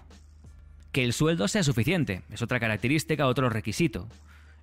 Que 0.92 1.04
el 1.04 1.12
sueldo 1.12 1.48
sea 1.48 1.62
suficiente, 1.62 2.22
es 2.30 2.42
otra 2.42 2.60
característica, 2.60 3.26
otro 3.26 3.50
requisito. 3.50 4.08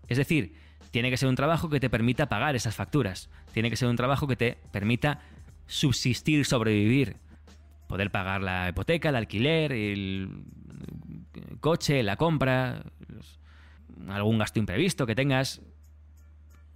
Es 0.07 0.17
decir, 0.17 0.55
tiene 0.91 1.09
que 1.09 1.17
ser 1.17 1.29
un 1.29 1.35
trabajo 1.35 1.69
que 1.69 1.79
te 1.79 1.89
permita 1.89 2.27
pagar 2.27 2.55
esas 2.55 2.75
facturas, 2.75 3.29
tiene 3.53 3.69
que 3.69 3.75
ser 3.75 3.89
un 3.89 3.95
trabajo 3.97 4.27
que 4.27 4.35
te 4.35 4.57
permita 4.71 5.21
subsistir, 5.67 6.45
sobrevivir, 6.45 7.17
poder 7.87 8.11
pagar 8.11 8.41
la 8.41 8.69
hipoteca, 8.69 9.09
el 9.09 9.15
alquiler, 9.15 9.71
el 9.71 10.29
coche, 11.59 12.03
la 12.03 12.17
compra, 12.17 12.83
algún 14.07 14.37
gasto 14.37 14.59
imprevisto 14.59 15.05
que 15.05 15.15
tengas. 15.15 15.61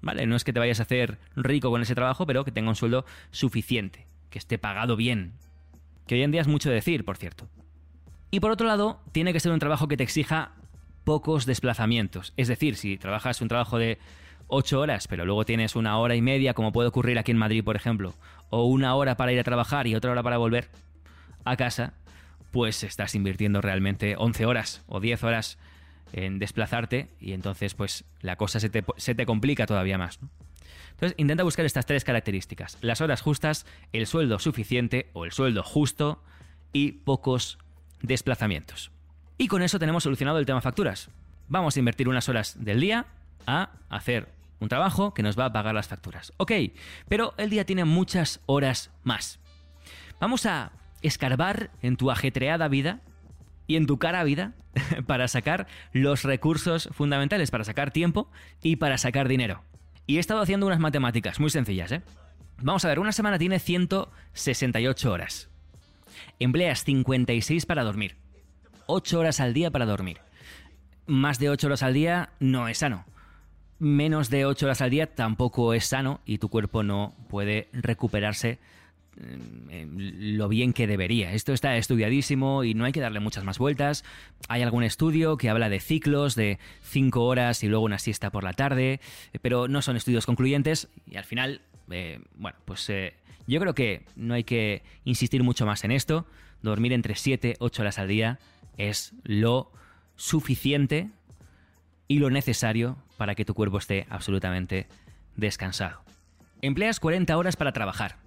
Vale, 0.02 0.26
no 0.26 0.36
es 0.36 0.44
que 0.44 0.54
te 0.54 0.60
vayas 0.60 0.80
a 0.80 0.84
hacer 0.84 1.20
rico 1.36 1.70
con 1.70 1.82
ese 1.82 1.96
trabajo, 1.96 2.26
pero 2.26 2.44
que 2.44 2.52
tenga 2.52 2.70
un 2.70 2.76
sueldo 2.76 3.06
suficiente, 3.30 4.08
que 4.30 4.40
esté 4.40 4.58
pagado 4.58 4.96
bien. 4.96 5.34
Que 6.08 6.16
hoy 6.16 6.24
en 6.24 6.32
día 6.32 6.42
es 6.42 6.48
mucho 6.48 6.70
decir, 6.70 7.06
por 7.06 7.18
cierto. 7.18 7.48
Y 8.32 8.40
por 8.40 8.52
otro 8.52 8.68
lado, 8.68 9.02
tiene 9.12 9.34
que 9.34 9.40
ser 9.40 9.52
un 9.52 9.60
trabajo 9.60 9.88
que 9.88 9.98
te 9.98 10.04
exija 10.04 10.54
pocos 11.04 11.46
desplazamientos. 11.46 12.34
Es 12.38 12.48
decir, 12.48 12.76
si 12.78 12.98
trabajas 12.98 13.42
un 13.42 13.48
trabajo 13.48 13.78
de 13.78 14.00
8 14.48 14.80
horas, 14.80 15.08
pero 15.08 15.26
luego 15.26 15.46
tienes 15.46 15.76
una 15.76 15.98
hora 15.98 16.16
y 16.16 16.22
media, 16.22 16.54
como 16.54 16.72
puede 16.72 16.90
ocurrir 16.90 17.18
aquí 17.18 17.32
en 17.32 17.38
Madrid, 17.38 17.64
por 17.64 17.76
ejemplo, 17.76 18.14
o 18.50 18.66
una 18.66 18.96
hora 18.96 19.16
para 19.16 19.32
ir 19.32 19.40
a 19.40 19.44
trabajar 19.44 19.88
y 19.88 19.96
otra 19.96 20.12
hora 20.12 20.24
para 20.24 20.38
volver 20.38 20.70
a 21.46 21.56
casa, 21.56 21.94
pues 22.52 22.84
estás 22.84 23.16
invirtiendo 23.16 23.62
realmente 23.62 24.16
11 24.18 24.46
horas 24.46 24.84
o 24.88 25.00
10 25.00 25.24
horas 25.24 25.58
en 26.14 26.40
desplazarte 26.40 27.08
y 27.20 27.34
entonces 27.34 27.74
pues 27.74 28.04
la 28.22 28.36
cosa 28.36 28.60
se 28.60 28.70
te, 28.70 29.26
complica 29.26 29.66
todavía 29.66 29.98
más. 29.98 30.20
Entonces 30.92 31.16
intenta 31.18 31.44
buscar 31.44 31.66
estas 31.66 31.86
tres 31.86 32.04
características, 32.04 32.78
las 32.82 33.02
horas 33.02 33.22
justas, 33.22 33.66
el 33.94 34.06
sueldo 34.06 34.40
suficiente 34.40 35.10
o 35.14 35.26
el 35.26 35.32
sueldo 35.32 35.64
justo 35.64 36.22
y 36.74 36.92
pocos 36.92 37.58
desplazamientos. 38.02 38.92
Y 39.38 39.48
con 39.48 39.64
eso 39.64 39.80
tenemos 39.80 40.04
solucionado 40.04 40.38
el 40.38 40.46
tema 40.46 40.62
facturas. 40.62 41.10
Vamos 41.48 41.76
a 41.76 41.80
invertir 41.80 42.08
unas 42.08 42.30
horas 42.30 42.64
del 42.64 42.80
día 42.80 43.08
a 43.48 43.72
hacer 43.90 44.30
un 44.60 44.70
trabajo 44.70 45.14
que 45.14 45.24
nos 45.24 45.38
va 45.38 45.46
a 45.46 45.54
pagar 45.54 45.74
las 45.74 45.88
facturas. 45.88 46.34
Ok, 46.38 46.52
pero 47.08 47.34
el 47.38 47.50
día 47.50 47.66
tiene 47.66 47.86
muchas 47.86 48.42
horas 48.46 48.92
más. 49.04 49.40
Vamos 50.20 50.46
a 50.46 50.72
escarbar 51.02 51.72
en 51.82 51.98
tu 51.98 52.12
ajetreada 52.12 52.68
vida 52.68 53.02
y 53.68 53.76
en 53.76 53.88
tu 53.88 53.98
cara 53.98 54.24
vida 54.24 54.54
para 55.08 55.28
sacar 55.28 55.68
los 55.94 56.24
recursos 56.24 56.90
fundamentales, 56.92 57.52
para 57.52 57.64
sacar 57.64 57.92
tiempo 57.92 58.30
y 58.62 58.76
para 58.76 58.98
sacar 58.98 59.28
dinero. 59.28 59.64
Y 60.06 60.18
he 60.18 60.20
estado 60.20 60.42
haciendo 60.42 60.68
unas 60.68 60.80
matemáticas 60.80 61.40
muy 61.40 61.50
sencillas, 61.50 61.92
¿eh? 61.92 62.02
Vamos 62.64 62.86
a 62.86 62.90
ver, 62.90 63.00
una 63.00 63.12
semana 63.12 63.40
tiene 63.40 63.58
168 63.58 65.12
horas 65.12 65.52
empleas 66.40 66.84
56 66.84 67.66
para 67.66 67.84
dormir. 67.84 68.18
8 68.88 69.20
horas 69.20 69.40
al 69.40 69.54
día 69.54 69.72
para 69.72 69.86
dormir. 69.86 70.20
Más 71.06 71.40
de 71.40 71.50
8 71.50 71.68
horas 71.68 71.84
al 71.84 71.94
día 71.94 72.30
no 72.40 72.68
es 72.68 72.80
sano. 72.80 73.06
Menos 73.82 74.30
de 74.30 74.46
8 74.46 74.68
horas 74.68 74.82
al 74.82 74.92
día 74.92 75.08
tampoco 75.08 75.74
es 75.74 75.86
sano 75.86 76.22
y 76.24 76.38
tu 76.38 76.50
cuerpo 76.50 76.84
no 76.84 77.16
puede 77.30 77.68
recuperarse 77.74 78.60
eh, 79.18 79.88
lo 79.90 80.48
bien 80.50 80.72
que 80.72 80.86
debería. 80.86 81.34
Esto 81.34 81.52
está 81.52 81.76
estudiadísimo 81.76 82.64
y 82.64 82.76
no 82.76 82.86
hay 82.86 82.92
que 82.92 83.00
darle 83.00 83.20
muchas 83.20 83.44
más 83.44 83.58
vueltas. 83.58 84.04
Hay 84.50 84.62
algún 84.62 84.84
estudio 84.84 85.36
que 85.36 85.50
habla 85.50 85.68
de 85.68 85.80
ciclos 85.80 86.36
de 86.36 86.60
5 86.84 87.24
horas 87.26 87.64
y 87.64 87.70
luego 87.70 87.84
una 87.84 87.98
siesta 87.98 88.30
por 88.30 88.44
la 88.44 88.54
tarde, 88.54 89.00
pero 89.42 89.68
no 89.68 89.82
son 89.82 89.98
estudios 89.98 90.28
concluyentes 90.28 90.88
y 91.10 91.18
al 91.18 91.24
final, 91.26 91.62
eh, 91.90 92.20
bueno, 92.36 92.60
pues 92.66 92.88
eh, 92.92 93.16
Yo 93.48 93.60
creo 93.60 93.74
que 93.74 94.04
no 94.16 94.36
hay 94.36 94.44
que 94.44 94.84
insistir 95.06 95.42
mucho 95.42 95.66
más 95.66 95.84
en 95.86 95.92
esto. 95.92 96.28
Dormir 96.62 96.94
entre 96.94 97.16
7 97.16 97.56
8 97.58 97.82
horas 97.82 97.98
al 97.98 98.10
día 98.10 98.38
es 98.78 99.16
lo 99.24 99.72
suficiente 100.18 101.10
y 102.12 102.20
lo 102.20 102.30
necesario 102.30 102.98
para 103.16 103.36
que 103.36 103.46
tu 103.46 103.54
cuerpo 103.54 103.78
esté 103.78 104.06
absolutamente 104.10 104.86
descansado. 105.38 106.02
Empleas 106.62 107.00
40 107.00 107.38
horas 107.38 107.56
para 107.56 107.72
trabajar, 107.72 108.18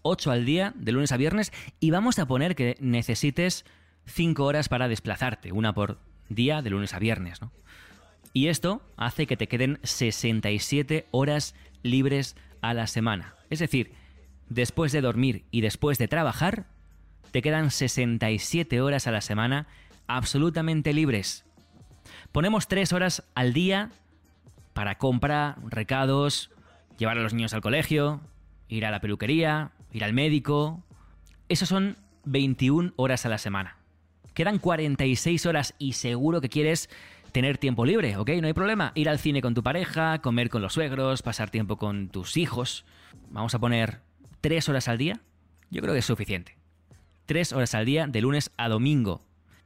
8 0.00 0.30
al 0.30 0.46
día, 0.46 0.72
de 0.76 0.92
lunes 0.92 1.12
a 1.12 1.18
viernes, 1.18 1.52
y 1.78 1.90
vamos 1.90 2.18
a 2.18 2.24
poner 2.24 2.54
que 2.54 2.78
necesites 2.80 3.66
5 4.06 4.42
horas 4.42 4.70
para 4.70 4.88
desplazarte, 4.88 5.52
una 5.52 5.74
por 5.74 5.98
día, 6.30 6.62
de 6.62 6.70
lunes 6.70 6.94
a 6.94 6.98
viernes, 6.98 7.42
¿no? 7.42 7.52
Y 8.32 8.46
esto 8.46 8.80
hace 8.96 9.26
que 9.26 9.36
te 9.36 9.46
queden 9.46 9.78
67 9.82 11.06
horas 11.10 11.54
libres 11.82 12.34
a 12.62 12.72
la 12.72 12.86
semana. 12.86 13.34
Es 13.50 13.58
decir, 13.58 13.92
después 14.48 14.90
de 14.90 15.02
dormir 15.02 15.44
y 15.50 15.60
después 15.60 15.98
de 15.98 16.08
trabajar, 16.08 16.64
te 17.30 17.42
quedan 17.42 17.72
67 17.72 18.80
horas 18.80 19.06
a 19.06 19.10
la 19.10 19.20
semana 19.20 19.66
absolutamente 20.06 20.94
libres. 20.94 21.44
Ponemos 22.32 22.68
3 22.68 22.92
horas 22.92 23.24
al 23.34 23.52
día 23.52 23.90
para 24.74 24.98
compra, 24.98 25.56
recados, 25.66 26.50
llevar 26.98 27.18
a 27.18 27.22
los 27.22 27.32
niños 27.32 27.54
al 27.54 27.62
colegio, 27.62 28.20
ir 28.68 28.84
a 28.84 28.90
la 28.90 29.00
peluquería, 29.00 29.72
ir 29.92 30.04
al 30.04 30.12
médico. 30.12 30.82
Esos 31.48 31.68
son 31.68 31.96
21 32.24 32.92
horas 32.96 33.24
a 33.24 33.28
la 33.30 33.38
semana. 33.38 33.78
Quedan 34.34 34.58
46 34.58 35.46
horas 35.46 35.74
y 35.78 35.94
seguro 35.94 36.40
que 36.40 36.50
quieres 36.50 36.90
tener 37.32 37.58
tiempo 37.58 37.86
libre, 37.86 38.16
¿ok? 38.18 38.30
No 38.40 38.46
hay 38.46 38.52
problema. 38.52 38.92
Ir 38.94 39.08
al 39.08 39.18
cine 39.18 39.40
con 39.40 39.54
tu 39.54 39.62
pareja, 39.62 40.20
comer 40.20 40.50
con 40.50 40.62
los 40.62 40.74
suegros, 40.74 41.22
pasar 41.22 41.50
tiempo 41.50 41.76
con 41.76 42.10
tus 42.10 42.36
hijos. 42.36 42.84
Vamos 43.30 43.54
a 43.54 43.58
poner 43.58 44.00
3 44.42 44.68
horas 44.68 44.86
al 44.88 44.98
día. 44.98 45.20
Yo 45.70 45.80
creo 45.80 45.94
que 45.94 46.00
es 46.00 46.06
suficiente. 46.06 46.56
3 47.26 47.54
horas 47.54 47.74
al 47.74 47.86
día 47.86 48.06
de 48.06 48.20
lunes 48.20 48.52
a 48.58 48.68
domingo. 48.68 49.22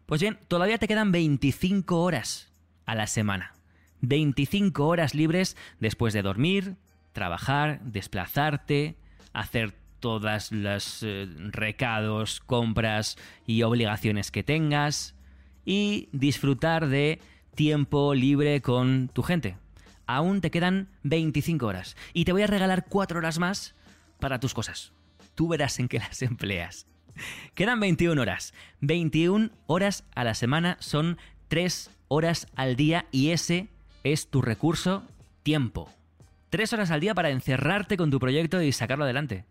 Pues 0.07 0.21
bien, 0.21 0.38
todavía 0.49 0.78
te 0.78 0.88
quedan 0.88 1.12
25 1.12 2.00
horas 2.00 2.51
a 2.92 2.94
la 2.94 3.06
semana. 3.06 3.54
25 4.02 4.87
horas 4.87 5.14
libres 5.14 5.56
después 5.80 6.12
de 6.12 6.20
dormir, 6.20 6.76
trabajar, 7.12 7.80
desplazarte, 7.80 8.96
hacer 9.32 9.75
todas 9.99 10.52
los 10.52 11.02
eh, 11.02 11.26
recados, 11.50 12.40
compras 12.40 13.16
y 13.46 13.62
obligaciones 13.62 14.30
que 14.30 14.42
tengas 14.42 15.14
y 15.64 16.11
disfrutar 16.12 16.88
de 16.88 17.18
tiempo 17.54 18.12
libre 18.14 18.61
con 18.61 19.08
tu 19.08 19.22
gente. 19.22 19.56
Aún 20.06 20.42
te 20.42 20.50
quedan 20.50 20.88
25 21.04 21.64
horas 21.66 21.96
y 22.12 22.26
te 22.26 22.32
voy 22.32 22.42
a 22.42 22.46
regalar 22.46 22.84
4 22.88 23.18
horas 23.18 23.38
más 23.38 23.75
para 24.20 24.38
tus 24.38 24.52
cosas. 24.52 24.92
Tú 25.34 25.49
verás 25.49 25.78
en 25.78 25.88
qué 25.88 25.99
las 25.99 26.20
empleas. 26.20 26.87
Quedan 27.54 27.80
21 27.80 28.20
horas. 28.20 28.52
21 28.80 29.50
horas 29.66 30.04
a 30.14 30.25
la 30.25 30.34
semana 30.34 30.76
son 30.80 31.16
3 31.49 31.90
horas 32.12 32.47
al 32.57 32.76
día 32.76 33.07
y 33.11 33.31
ese 33.31 33.69
es 34.04 34.28
tu 34.28 34.42
recurso 34.42 35.02
tiempo. 35.42 35.88
3 36.50 36.71
horas 36.75 36.90
al 36.90 37.00
día 37.00 37.14
para 37.14 37.31
encerrarte 37.31 37.97
con 37.97 38.11
tu 38.11 38.21
proyecto 38.21 38.61
y 38.61 38.71
sacarlo 38.73 39.04
adelante. 39.04 39.47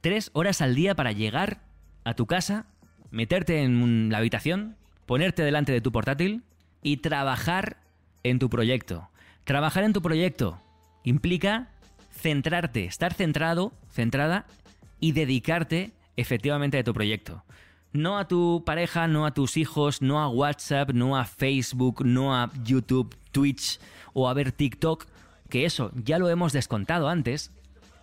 3 0.00 0.30
horas 0.32 0.62
al 0.62 0.74
día 0.74 0.94
para 0.94 1.12
llegar 1.12 1.60
a 2.04 2.14
tu 2.14 2.24
casa, 2.24 2.64
meterte 3.10 3.62
en 3.62 4.08
la 4.10 4.18
habitación, 4.18 4.76
ponerte 5.04 5.42
delante 5.42 5.72
de 5.72 5.82
tu 5.82 5.92
portátil 5.92 6.44
y 6.82 6.96
trabajar 6.98 7.76
en 8.22 8.38
tu 8.38 8.48
proyecto. 8.48 9.10
Trabajar 9.44 9.84
en 9.84 9.92
tu 9.92 10.00
proyecto 10.00 10.58
implica 11.04 11.68
centrarte, 12.10 12.86
estar 12.86 13.12
centrado, 13.12 13.74
centrada 13.90 14.46
y 14.98 15.12
dedicarte 15.12 15.92
efectivamente 16.16 16.78
a 16.78 16.84
tu 16.84 16.94
proyecto. 16.94 17.44
No 17.92 18.18
a 18.18 18.28
tu 18.28 18.62
pareja, 18.66 19.08
no 19.08 19.24
a 19.24 19.32
tus 19.32 19.56
hijos, 19.56 20.02
no 20.02 20.20
a 20.20 20.28
WhatsApp, 20.28 20.90
no 20.90 21.16
a 21.16 21.24
Facebook, 21.24 22.04
no 22.04 22.34
a 22.36 22.50
YouTube, 22.62 23.16
Twitch 23.32 23.80
o 24.12 24.28
a 24.28 24.34
ver 24.34 24.52
TikTok, 24.52 25.06
que 25.48 25.64
eso 25.64 25.90
ya 25.94 26.18
lo 26.18 26.28
hemos 26.28 26.52
descontado 26.52 27.08
antes, 27.08 27.50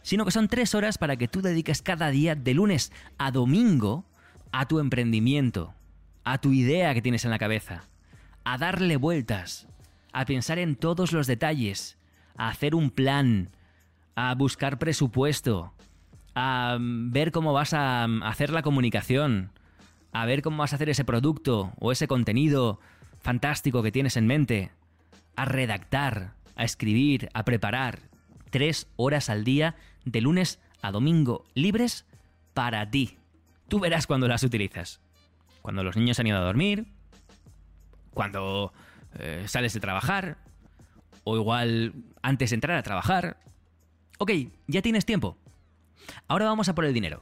sino 0.01 0.25
que 0.25 0.31
son 0.31 0.47
tres 0.47 0.75
horas 0.75 0.97
para 0.97 1.17
que 1.17 1.27
tú 1.27 1.41
dediques 1.41 1.81
cada 1.81 2.09
día 2.09 2.35
de 2.35 2.53
lunes 2.53 2.91
a 3.17 3.31
domingo 3.31 4.05
a 4.51 4.67
tu 4.67 4.79
emprendimiento, 4.79 5.73
a 6.23 6.37
tu 6.39 6.53
idea 6.53 6.93
que 6.93 7.01
tienes 7.01 7.25
en 7.25 7.31
la 7.31 7.39
cabeza, 7.39 7.83
a 8.43 8.57
darle 8.57 8.97
vueltas, 8.97 9.67
a 10.13 10.25
pensar 10.25 10.59
en 10.59 10.75
todos 10.75 11.11
los 11.11 11.27
detalles, 11.27 11.97
a 12.37 12.49
hacer 12.49 12.73
un 12.73 12.89
plan, 12.89 13.49
a 14.15 14.33
buscar 14.35 14.79
presupuesto, 14.79 15.73
a 16.35 16.77
ver 16.79 17.31
cómo 17.31 17.53
vas 17.53 17.73
a 17.73 18.05
hacer 18.23 18.51
la 18.51 18.61
comunicación, 18.61 19.51
a 20.15 20.25
ver 20.25 20.41
cómo 20.41 20.59
vas 20.59 20.71
a 20.71 20.77
hacer 20.77 20.87
ese 20.87 21.03
producto 21.03 21.73
o 21.77 21.91
ese 21.91 22.07
contenido 22.07 22.79
fantástico 23.21 23.83
que 23.83 23.91
tienes 23.91 24.15
en 24.15 24.27
mente, 24.27 24.71
a 25.35 25.43
redactar, 25.43 26.35
a 26.55 26.63
escribir, 26.63 27.27
a 27.33 27.43
preparar. 27.43 27.99
Tres 28.49 28.87
horas 28.95 29.29
al 29.29 29.43
día, 29.43 29.75
de 30.05 30.21
lunes 30.21 30.61
a 30.81 30.91
domingo, 30.91 31.43
libres 31.53 32.05
para 32.53 32.89
ti. 32.89 33.17
Tú 33.67 33.81
verás 33.81 34.07
cuando 34.07 34.29
las 34.29 34.43
utilizas. 34.43 35.01
Cuando 35.61 35.83
los 35.83 35.97
niños 35.97 36.17
han 36.17 36.27
ido 36.27 36.37
a 36.37 36.45
dormir, 36.45 36.85
cuando 38.13 38.71
eh, 39.19 39.43
sales 39.47 39.73
de 39.73 39.81
trabajar, 39.81 40.37
o 41.25 41.35
igual 41.35 41.91
antes 42.21 42.51
de 42.51 42.53
entrar 42.53 42.77
a 42.77 42.83
trabajar. 42.83 43.35
Ok, 44.17 44.31
ya 44.67 44.81
tienes 44.81 45.05
tiempo. 45.05 45.35
Ahora 46.29 46.45
vamos 46.45 46.69
a 46.69 46.73
por 46.73 46.85
el 46.85 46.93
dinero. 46.93 47.21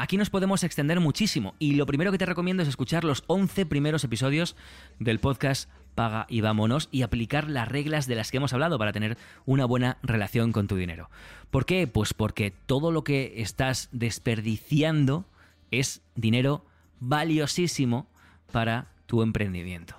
Aquí 0.00 0.16
nos 0.16 0.30
podemos 0.30 0.62
extender 0.62 1.00
muchísimo 1.00 1.56
y 1.58 1.74
lo 1.74 1.84
primero 1.84 2.12
que 2.12 2.18
te 2.18 2.24
recomiendo 2.24 2.62
es 2.62 2.68
escuchar 2.68 3.02
los 3.02 3.24
11 3.26 3.66
primeros 3.66 4.04
episodios 4.04 4.54
del 5.00 5.18
podcast 5.18 5.68
Paga 5.96 6.24
y 6.28 6.40
vámonos 6.40 6.88
y 6.92 7.02
aplicar 7.02 7.50
las 7.50 7.66
reglas 7.66 8.06
de 8.06 8.14
las 8.14 8.30
que 8.30 8.36
hemos 8.36 8.52
hablado 8.52 8.78
para 8.78 8.92
tener 8.92 9.18
una 9.44 9.64
buena 9.64 9.98
relación 10.04 10.52
con 10.52 10.68
tu 10.68 10.76
dinero. 10.76 11.10
¿Por 11.50 11.66
qué? 11.66 11.88
Pues 11.88 12.14
porque 12.14 12.52
todo 12.52 12.92
lo 12.92 13.02
que 13.02 13.42
estás 13.42 13.88
desperdiciando 13.90 15.24
es 15.72 16.00
dinero 16.14 16.64
valiosísimo 17.00 18.06
para 18.52 18.92
tu 19.06 19.22
emprendimiento. 19.22 19.96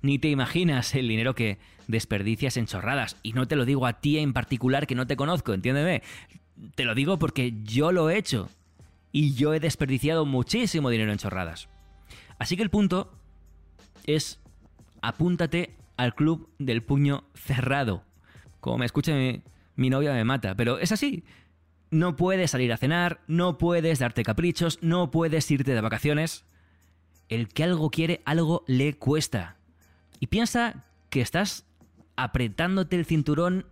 Ni 0.00 0.18
te 0.18 0.30
imaginas 0.30 0.94
el 0.94 1.06
dinero 1.06 1.34
que 1.34 1.58
desperdicias 1.86 2.56
en 2.56 2.64
chorradas. 2.64 3.18
Y 3.22 3.34
no 3.34 3.46
te 3.46 3.56
lo 3.56 3.66
digo 3.66 3.84
a 3.84 4.00
ti 4.00 4.16
en 4.16 4.32
particular 4.32 4.86
que 4.86 4.94
no 4.94 5.06
te 5.06 5.16
conozco, 5.16 5.52
entiéndeme. 5.52 6.02
Te 6.74 6.86
lo 6.86 6.94
digo 6.94 7.18
porque 7.18 7.52
yo 7.62 7.92
lo 7.92 8.08
he 8.08 8.16
hecho. 8.16 8.48
Y 9.12 9.34
yo 9.34 9.54
he 9.54 9.60
desperdiciado 9.60 10.26
muchísimo 10.26 10.90
dinero 10.90 11.12
en 11.12 11.18
chorradas. 11.18 11.68
Así 12.38 12.56
que 12.56 12.62
el 12.62 12.70
punto 12.70 13.12
es 14.06 14.40
apúntate 15.02 15.76
al 15.96 16.14
club 16.14 16.50
del 16.58 16.82
puño 16.82 17.24
cerrado. 17.34 18.04
Como 18.60 18.78
me 18.78 18.86
escucha 18.86 19.14
mi, 19.14 19.42
mi 19.76 19.90
novia 19.90 20.12
me 20.12 20.24
mata, 20.24 20.54
pero 20.54 20.78
es 20.78 20.92
así. 20.92 21.24
No 21.90 22.16
puedes 22.16 22.50
salir 22.50 22.72
a 22.72 22.76
cenar, 22.76 23.20
no 23.26 23.58
puedes 23.58 23.98
darte 23.98 24.22
caprichos, 24.22 24.78
no 24.82 25.10
puedes 25.10 25.50
irte 25.50 25.74
de 25.74 25.80
vacaciones. 25.80 26.44
El 27.28 27.48
que 27.48 27.64
algo 27.64 27.90
quiere, 27.90 28.20
algo 28.24 28.64
le 28.66 28.96
cuesta. 28.96 29.56
Y 30.20 30.26
piensa 30.26 30.84
que 31.10 31.20
estás 31.20 31.64
apretándote 32.16 32.96
el 32.96 33.06
cinturón 33.06 33.66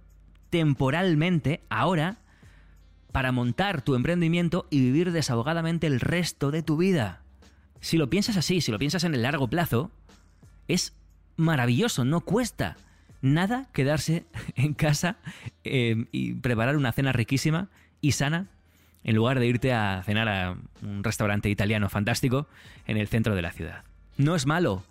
temporalmente, 0.50 1.62
ahora, 1.68 2.18
para 3.16 3.32
montar 3.32 3.80
tu 3.80 3.94
emprendimiento 3.94 4.66
y 4.68 4.78
vivir 4.78 5.10
desahogadamente 5.10 5.86
el 5.86 6.00
resto 6.00 6.50
de 6.50 6.62
tu 6.62 6.76
vida. 6.76 7.22
Si 7.80 7.96
lo 7.96 8.10
piensas 8.10 8.36
así, 8.36 8.60
si 8.60 8.70
lo 8.70 8.78
piensas 8.78 9.04
en 9.04 9.14
el 9.14 9.22
largo 9.22 9.48
plazo, 9.48 9.90
es 10.68 10.94
maravilloso, 11.38 12.04
no 12.04 12.20
cuesta 12.20 12.76
nada 13.22 13.70
quedarse 13.72 14.26
en 14.54 14.74
casa 14.74 15.16
eh, 15.64 16.04
y 16.12 16.34
preparar 16.34 16.76
una 16.76 16.92
cena 16.92 17.12
riquísima 17.12 17.70
y 18.02 18.12
sana 18.12 18.48
en 19.02 19.16
lugar 19.16 19.40
de 19.40 19.46
irte 19.46 19.72
a 19.72 20.02
cenar 20.04 20.28
a 20.28 20.58
un 20.82 21.02
restaurante 21.02 21.48
italiano 21.48 21.88
fantástico 21.88 22.46
en 22.86 22.98
el 22.98 23.08
centro 23.08 23.34
de 23.34 23.40
la 23.40 23.50
ciudad. 23.50 23.84
No 24.18 24.36
es 24.36 24.44
malo 24.44 24.84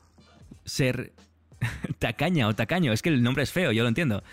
ser 0.63 1.13
tacaña 1.99 2.47
o 2.47 2.55
tacaño, 2.55 2.91
es 2.91 3.03
que 3.03 3.09
el 3.09 3.21
nombre 3.21 3.43
es 3.43 3.51
feo, 3.51 3.71
yo 3.71 3.83
lo 3.83 3.89
entiendo. 3.89 4.23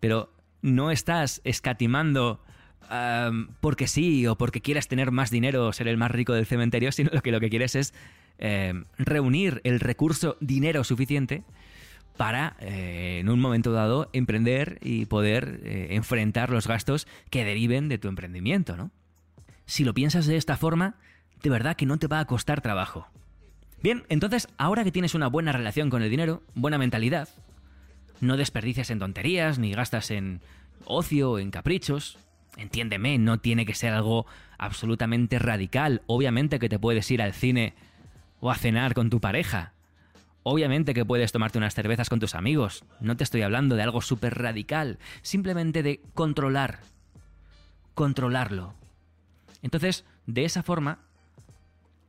Pero 0.00 0.32
no 0.60 0.90
estás 0.90 1.40
escatimando 1.44 2.40
porque 3.60 3.86
sí 3.86 4.26
o 4.26 4.36
porque 4.36 4.60
quieras 4.60 4.88
tener 4.88 5.10
más 5.10 5.30
dinero 5.30 5.66
o 5.66 5.72
ser 5.72 5.88
el 5.88 5.96
más 5.96 6.10
rico 6.10 6.32
del 6.32 6.46
cementerio, 6.46 6.92
sino 6.92 7.10
que 7.22 7.32
lo 7.32 7.40
que 7.40 7.50
quieres 7.50 7.74
es 7.74 7.94
em, 8.38 8.84
reunir 8.98 9.60
el 9.64 9.80
recurso 9.80 10.36
dinero 10.40 10.84
suficiente 10.84 11.44
para 12.16 12.56
eh, 12.60 13.18
en 13.20 13.28
un 13.28 13.40
momento 13.40 13.72
dado 13.72 14.08
emprender 14.12 14.78
y 14.82 15.06
poder 15.06 15.60
eh, 15.64 15.88
enfrentar 15.90 16.50
los 16.50 16.66
gastos 16.66 17.06
que 17.30 17.44
deriven 17.44 17.88
de 17.88 17.98
tu 17.98 18.08
emprendimiento, 18.08 18.76
¿no? 18.76 18.90
Si 19.64 19.84
lo 19.84 19.94
piensas 19.94 20.26
de 20.26 20.36
esta 20.36 20.56
forma, 20.56 20.96
de 21.42 21.50
verdad 21.50 21.76
que 21.76 21.86
no 21.86 21.98
te 21.98 22.06
va 22.06 22.20
a 22.20 22.26
costar 22.26 22.60
trabajo. 22.60 23.08
Bien, 23.82 24.04
entonces 24.08 24.48
ahora 24.58 24.84
que 24.84 24.92
tienes 24.92 25.14
una 25.14 25.28
buena 25.28 25.52
relación 25.52 25.90
con 25.90 26.02
el 26.02 26.10
dinero, 26.10 26.42
buena 26.54 26.78
mentalidad, 26.78 27.28
no 28.20 28.36
desperdicias 28.36 28.90
en 28.90 29.00
tonterías 29.00 29.58
ni 29.58 29.72
gastas 29.72 30.10
en 30.10 30.40
ocio 30.84 31.38
en 31.38 31.50
caprichos, 31.50 32.18
Entiéndeme, 32.56 33.18
no 33.18 33.38
tiene 33.40 33.64
que 33.64 33.74
ser 33.74 33.92
algo 33.92 34.26
absolutamente 34.58 35.38
radical. 35.38 36.02
Obviamente 36.06 36.58
que 36.58 36.68
te 36.68 36.78
puedes 36.78 37.10
ir 37.10 37.22
al 37.22 37.32
cine 37.32 37.74
o 38.40 38.50
a 38.50 38.56
cenar 38.56 38.94
con 38.94 39.10
tu 39.10 39.20
pareja. 39.20 39.72
Obviamente 40.42 40.94
que 40.94 41.04
puedes 41.04 41.32
tomarte 41.32 41.58
unas 41.58 41.74
cervezas 41.74 42.08
con 42.08 42.20
tus 42.20 42.34
amigos. 42.34 42.84
No 43.00 43.16
te 43.16 43.24
estoy 43.24 43.42
hablando 43.42 43.76
de 43.76 43.82
algo 43.82 44.02
súper 44.02 44.38
radical. 44.38 44.98
Simplemente 45.22 45.82
de 45.82 46.00
controlar. 46.14 46.80
Controlarlo. 47.94 48.74
Entonces, 49.62 50.04
de 50.26 50.44
esa 50.44 50.62
forma, 50.62 50.98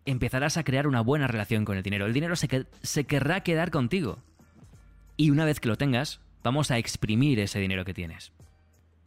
empezarás 0.06 0.58
a 0.58 0.63
crear 0.63 0.88
una 0.88 1.01
buena 1.01 1.27
relación 1.27 1.65
con 1.65 1.77
el 1.77 1.84
dinero. 1.84 2.06
El 2.06 2.13
dinero 2.13 2.36
se, 2.36 2.65
se 2.82 3.03
querrá 3.06 3.41
quedar 3.41 3.71
contigo. 3.71 4.17
Y 5.15 5.29
una 5.29 5.45
vez 5.45 5.60
que 5.60 5.67
lo 5.67 5.77
tengas, 5.77 6.19
vamos 6.43 6.71
a 6.71 6.79
exprimir 6.79 7.39
ese 7.39 7.60
dinero 7.60 7.86
que 7.86 7.93
tienes. 7.93 8.32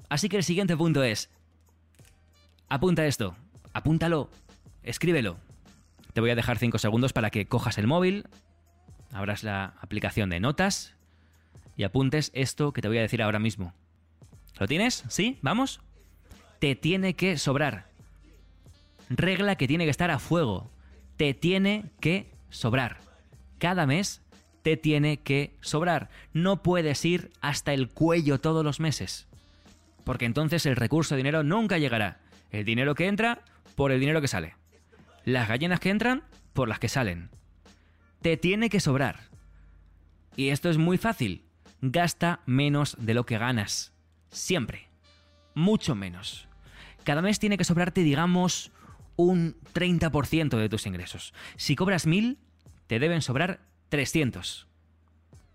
Así 0.09 0.29
que 0.29 0.37
el 0.37 0.45
siguiente 0.45 0.77
punto 0.77 1.03
es, 1.03 1.31
apunta 2.69 3.07
esto, 3.07 3.37
apúntalo, 3.73 4.31
escríbelo. 4.83 5.37
Te 6.13 6.21
voy 6.21 6.31
a 6.31 6.37
dejar 6.37 6.59
5 6.59 6.79
segundos 6.79 7.13
para 7.13 7.31
que 7.31 7.47
cojas 7.47 7.79
el 7.79 7.87
móvil, 7.87 8.27
abras 9.13 9.43
la 9.43 9.75
aplicación 9.81 10.31
de 10.31 10.41
notas 10.41 10.95
y 11.77 11.83
apuntes 11.83 12.31
esto 12.35 12.73
que 12.73 12.83
te 12.83 12.89
voy 12.89 12.99
a 12.99 13.03
decir 13.03 13.21
ahora 13.21 13.39
mismo. 13.39 13.75
¿Lo 14.59 14.67
tienes? 14.67 15.05
¿Sí? 15.09 15.39
¿Vamos? 15.43 15.81
Te 16.61 16.77
tiene 16.77 17.15
que 17.15 17.37
sobrar. 17.37 17.89
Regla 19.11 19.57
que 19.57 19.69
tiene 19.69 19.85
que 19.85 19.91
estar 19.91 20.11
a 20.11 20.19
fuego. 20.19 20.71
Te 21.17 21.35
tiene 21.35 21.91
que 22.01 22.33
sobrar. 22.49 22.99
Cada 23.59 23.87
mes 23.87 24.23
te 24.63 24.77
tiene 24.77 25.19
que 25.19 25.55
sobrar. 25.61 26.09
No 26.33 26.63
puedes 26.63 27.05
ir 27.05 27.31
hasta 27.41 27.75
el 27.75 27.89
cuello 27.89 28.41
todos 28.41 28.65
los 28.65 28.81
meses 28.81 29.27
porque 30.07 30.25
entonces 30.25 30.65
el 30.67 30.77
recurso 30.77 31.17
de 31.17 31.19
dinero 31.19 31.43
nunca 31.43 31.79
llegará. 31.79 32.21
El 32.53 32.65
dinero 32.65 32.95
que 32.95 33.09
entra 33.09 33.43
por 33.75 33.91
el 33.91 33.99
dinero 33.99 34.21
que 34.21 34.29
sale. 34.29 34.55
Las 35.25 35.49
gallinas 35.49 35.81
que 35.81 35.91
entran 35.91 36.23
por 36.53 36.69
las 36.69 36.79
que 36.79 36.89
salen. 36.89 37.29
Te 38.23 38.37
tiene 38.37 38.71
que 38.71 38.79
sobrar. 38.79 39.19
Y 40.37 40.51
esto 40.51 40.71
es 40.71 40.79
muy 40.79 40.97
fácil. 40.97 41.45
Gasta 41.81 42.39
menos 42.47 42.97
de 43.01 43.15
lo 43.15 43.27
que 43.27 43.37
ganas. 43.37 43.93
Siempre. 44.31 44.89
Mucho 45.55 45.97
menos. 45.97 46.47
Cada 47.03 47.21
mes 47.21 47.41
tiene 47.41 47.59
que 47.59 47.65
sobrarte, 47.65 48.03
digamos, 48.03 48.71
un 49.17 49.57
30% 49.75 50.57
de 50.57 50.69
tus 50.69 50.87
ingresos. 50.87 51.35
Si 51.57 51.75
cobras 51.75 52.07
1000, 52.07 52.39
te 52.87 53.01
deben 53.01 53.23
sobrar 53.23 53.59
300. 53.89 54.69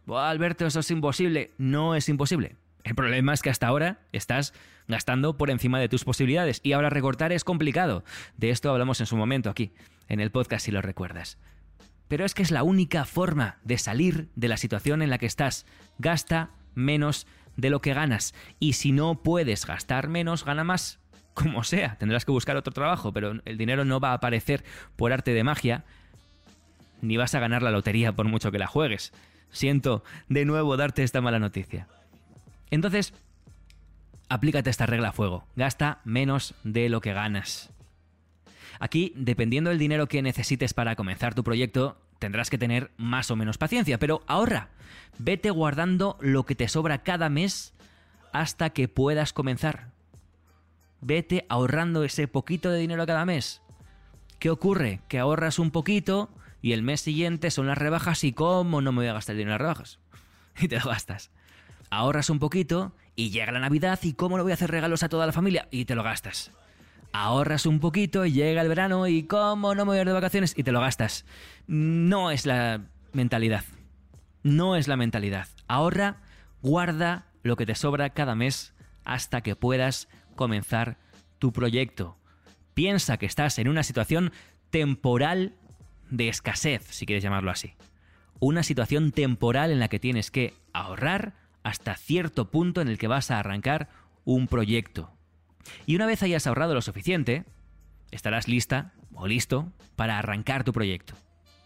Alberto, 0.08 0.66
eso 0.66 0.82
es 0.82 0.92
imposible. 0.92 1.52
No 1.58 1.96
es 1.96 2.10
imposible. 2.10 2.58
El 2.84 2.96
problema 2.96 3.34
es 3.34 3.42
que 3.42 3.50
hasta 3.50 3.68
ahora 3.68 4.00
estás 4.12 4.54
gastando 4.88 5.38
por 5.38 5.50
encima 5.50 5.80
de 5.80 5.90
tus 5.90 6.04
posibilidades 6.04 6.60
y 6.64 6.74
ahora 6.74 6.90
recortar 6.90 7.32
es 7.32 7.44
complicado. 7.44 8.04
De 8.38 8.50
esto 8.50 8.72
hablamos 8.72 9.00
en 9.00 9.06
su 9.06 9.16
momento 9.16 9.50
aquí, 9.50 9.74
en 10.08 10.20
el 10.20 10.32
podcast 10.32 10.66
si 10.66 10.72
lo 10.72 10.82
recuerdas. 10.82 11.38
Pero 12.08 12.26
es 12.26 12.34
que 12.34 12.44
es 12.44 12.52
la 12.52 12.64
única 12.64 13.06
forma 13.06 13.60
de 13.64 13.78
salir 13.78 14.30
de 14.36 14.50
la 14.50 14.58
situación 14.58 15.02
en 15.02 15.10
la 15.10 15.18
que 15.18 15.26
estás. 15.26 15.66
Gasta 15.98 16.52
menos 16.76 17.26
de 17.56 17.70
lo 17.70 17.82
que 17.82 17.94
ganas. 17.94 18.34
Y 18.60 18.74
si 18.74 18.92
no 18.92 19.24
puedes 19.24 19.66
gastar 19.66 20.10
menos, 20.10 20.44
gana 20.44 20.64
más. 20.64 21.00
Como 21.34 21.64
sea, 21.64 21.98
tendrás 21.98 22.26
que 22.26 22.34
buscar 22.34 22.58
otro 22.58 22.74
trabajo, 22.74 23.14
pero 23.14 23.40
el 23.46 23.58
dinero 23.58 23.86
no 23.86 24.02
va 24.02 24.10
a 24.12 24.16
aparecer 24.16 24.66
por 24.98 25.14
arte 25.14 25.34
de 25.34 25.46
magia, 25.46 25.86
ni 27.02 27.16
vas 27.16 27.34
a 27.34 27.40
ganar 27.40 27.64
la 27.64 27.72
lotería 27.72 28.12
por 28.12 28.28
mucho 28.28 28.52
que 28.52 28.60
la 28.60 28.68
juegues. 28.68 29.14
Siento 29.50 30.04
de 30.28 30.44
nuevo 30.44 30.76
darte 30.76 31.04
esta 31.04 31.22
mala 31.22 31.40
noticia. 31.40 31.88
Entonces, 32.72 33.14
aplícate 34.30 34.70
esta 34.70 34.86
regla 34.86 35.10
a 35.10 35.14
fuego. 35.14 35.44
Gasta 35.56 36.00
menos 36.06 36.56
de 36.64 36.90
lo 36.90 37.02
que 37.02 37.14
ganas. 37.14 37.70
Aquí, 38.80 39.14
dependiendo 39.16 39.70
del 39.70 39.78
dinero 39.78 40.08
que 40.08 40.22
necesites 40.22 40.74
para 40.74 40.96
comenzar 40.96 41.36
tu 41.36 41.44
proyecto, 41.44 42.02
tendrás 42.18 42.50
que 42.50 42.58
tener 42.58 42.92
más 42.98 43.30
o 43.30 43.36
menos 43.36 43.58
paciencia, 43.58 44.00
pero 44.00 44.24
ahorra. 44.26 44.70
Vete 45.20 45.52
guardando 45.52 46.18
lo 46.22 46.46
que 46.46 46.56
te 46.56 46.68
sobra 46.70 47.04
cada 47.04 47.30
mes 47.30 47.74
hasta 48.32 48.72
que 48.72 48.88
puedas 48.88 49.34
comenzar. 49.34 49.90
Vete 51.02 51.46
ahorrando 51.50 52.04
ese 52.04 52.28
poquito 52.28 52.72
de 52.72 52.80
dinero 52.80 53.06
cada 53.06 53.26
mes. 53.26 53.62
¿Qué 54.40 54.50
ocurre? 54.50 55.02
Que 55.10 55.20
ahorras 55.20 55.60
un 55.60 55.72
poquito 55.72 56.30
y 56.62 56.72
el 56.72 56.84
mes 56.84 57.02
siguiente 57.02 57.52
son 57.52 57.68
las 57.68 57.78
rebajas 57.78 58.24
y 58.24 58.32
cómo 58.32 58.82
no 58.82 58.92
me 58.92 59.00
voy 59.00 59.08
a 59.08 59.14
gastar 59.14 59.34
el 59.34 59.40
dinero 59.40 59.56
en 59.56 59.60
las 59.60 59.78
rebajas. 59.78 60.00
Y 60.60 60.68
te 60.68 60.80
lo 60.80 60.86
gastas 60.86 61.32
ahorras 61.92 62.32
un 62.32 62.40
poquito 62.40 62.94
y 63.16 63.30
llega 63.30 63.52
la 63.52 63.60
Navidad 63.60 64.00
y 64.02 64.14
¿cómo 64.14 64.38
no 64.38 64.44
voy 64.44 64.54
a 64.54 64.56
hacer 64.56 64.72
regalos 64.72 65.04
a 65.04 65.10
toda 65.10 65.28
la 65.28 65.32
familia? 65.32 65.68
Y 65.70 65.86
te 65.86 65.94
lo 65.94 66.02
gastas. 66.02 66.52
Ahorras 67.14 67.66
un 67.66 67.80
poquito 67.80 68.26
y 68.26 68.32
llega 68.32 68.62
el 68.62 68.70
verano 68.70 69.06
y 69.06 69.24
¿cómo 69.24 69.76
no 69.76 69.86
me 69.86 69.90
voy 69.90 69.98
a 70.00 70.02
ir 70.02 70.08
de 70.08 70.14
vacaciones? 70.14 70.58
Y 70.58 70.64
te 70.64 70.72
lo 70.72 70.80
gastas. 70.80 71.26
No 71.68 72.32
es 72.32 72.46
la 72.48 72.82
mentalidad. 73.12 73.66
No 74.42 74.76
es 74.76 74.88
la 74.88 74.96
mentalidad. 74.96 75.48
Ahorra, 75.68 76.22
guarda 76.62 77.28
lo 77.44 77.58
que 77.58 77.66
te 77.66 77.76
sobra 77.76 78.12
cada 78.12 78.34
mes 78.34 78.74
hasta 79.04 79.42
que 79.42 79.56
puedas 79.56 80.08
comenzar 80.36 80.98
tu 81.38 81.52
proyecto. 81.52 82.18
Piensa 82.74 83.18
que 83.18 83.26
estás 83.26 83.60
en 83.60 83.68
una 83.68 83.84
situación 83.84 84.32
temporal 84.70 85.56
de 86.10 86.30
escasez, 86.30 86.88
si 86.90 87.06
quieres 87.06 87.24
llamarlo 87.24 87.52
así. 87.52 87.74
Una 88.40 88.64
situación 88.64 89.12
temporal 89.12 89.72
en 89.72 89.80
la 89.80 89.90
que 89.90 90.00
tienes 90.00 90.32
que 90.32 90.54
ahorrar 90.74 91.41
hasta 91.64 91.96
cierto 91.96 92.50
punto 92.50 92.82
en 92.82 92.88
el 92.88 92.98
que 92.98 93.08
vas 93.08 93.32
a 93.32 93.40
arrancar 93.40 93.90
un 94.26 94.48
proyecto. 94.48 95.12
Y 95.86 95.96
una 95.96 96.06
vez 96.06 96.24
hayas 96.24 96.48
ahorrado 96.48 96.74
lo 96.74 96.82
suficiente, 96.82 97.46
estarás 98.12 98.48
lista 98.48 98.94
o 99.14 99.28
listo 99.28 99.72
para 99.96 100.18
arrancar 100.18 100.64
tu 100.64 100.74
proyecto. 100.74 101.16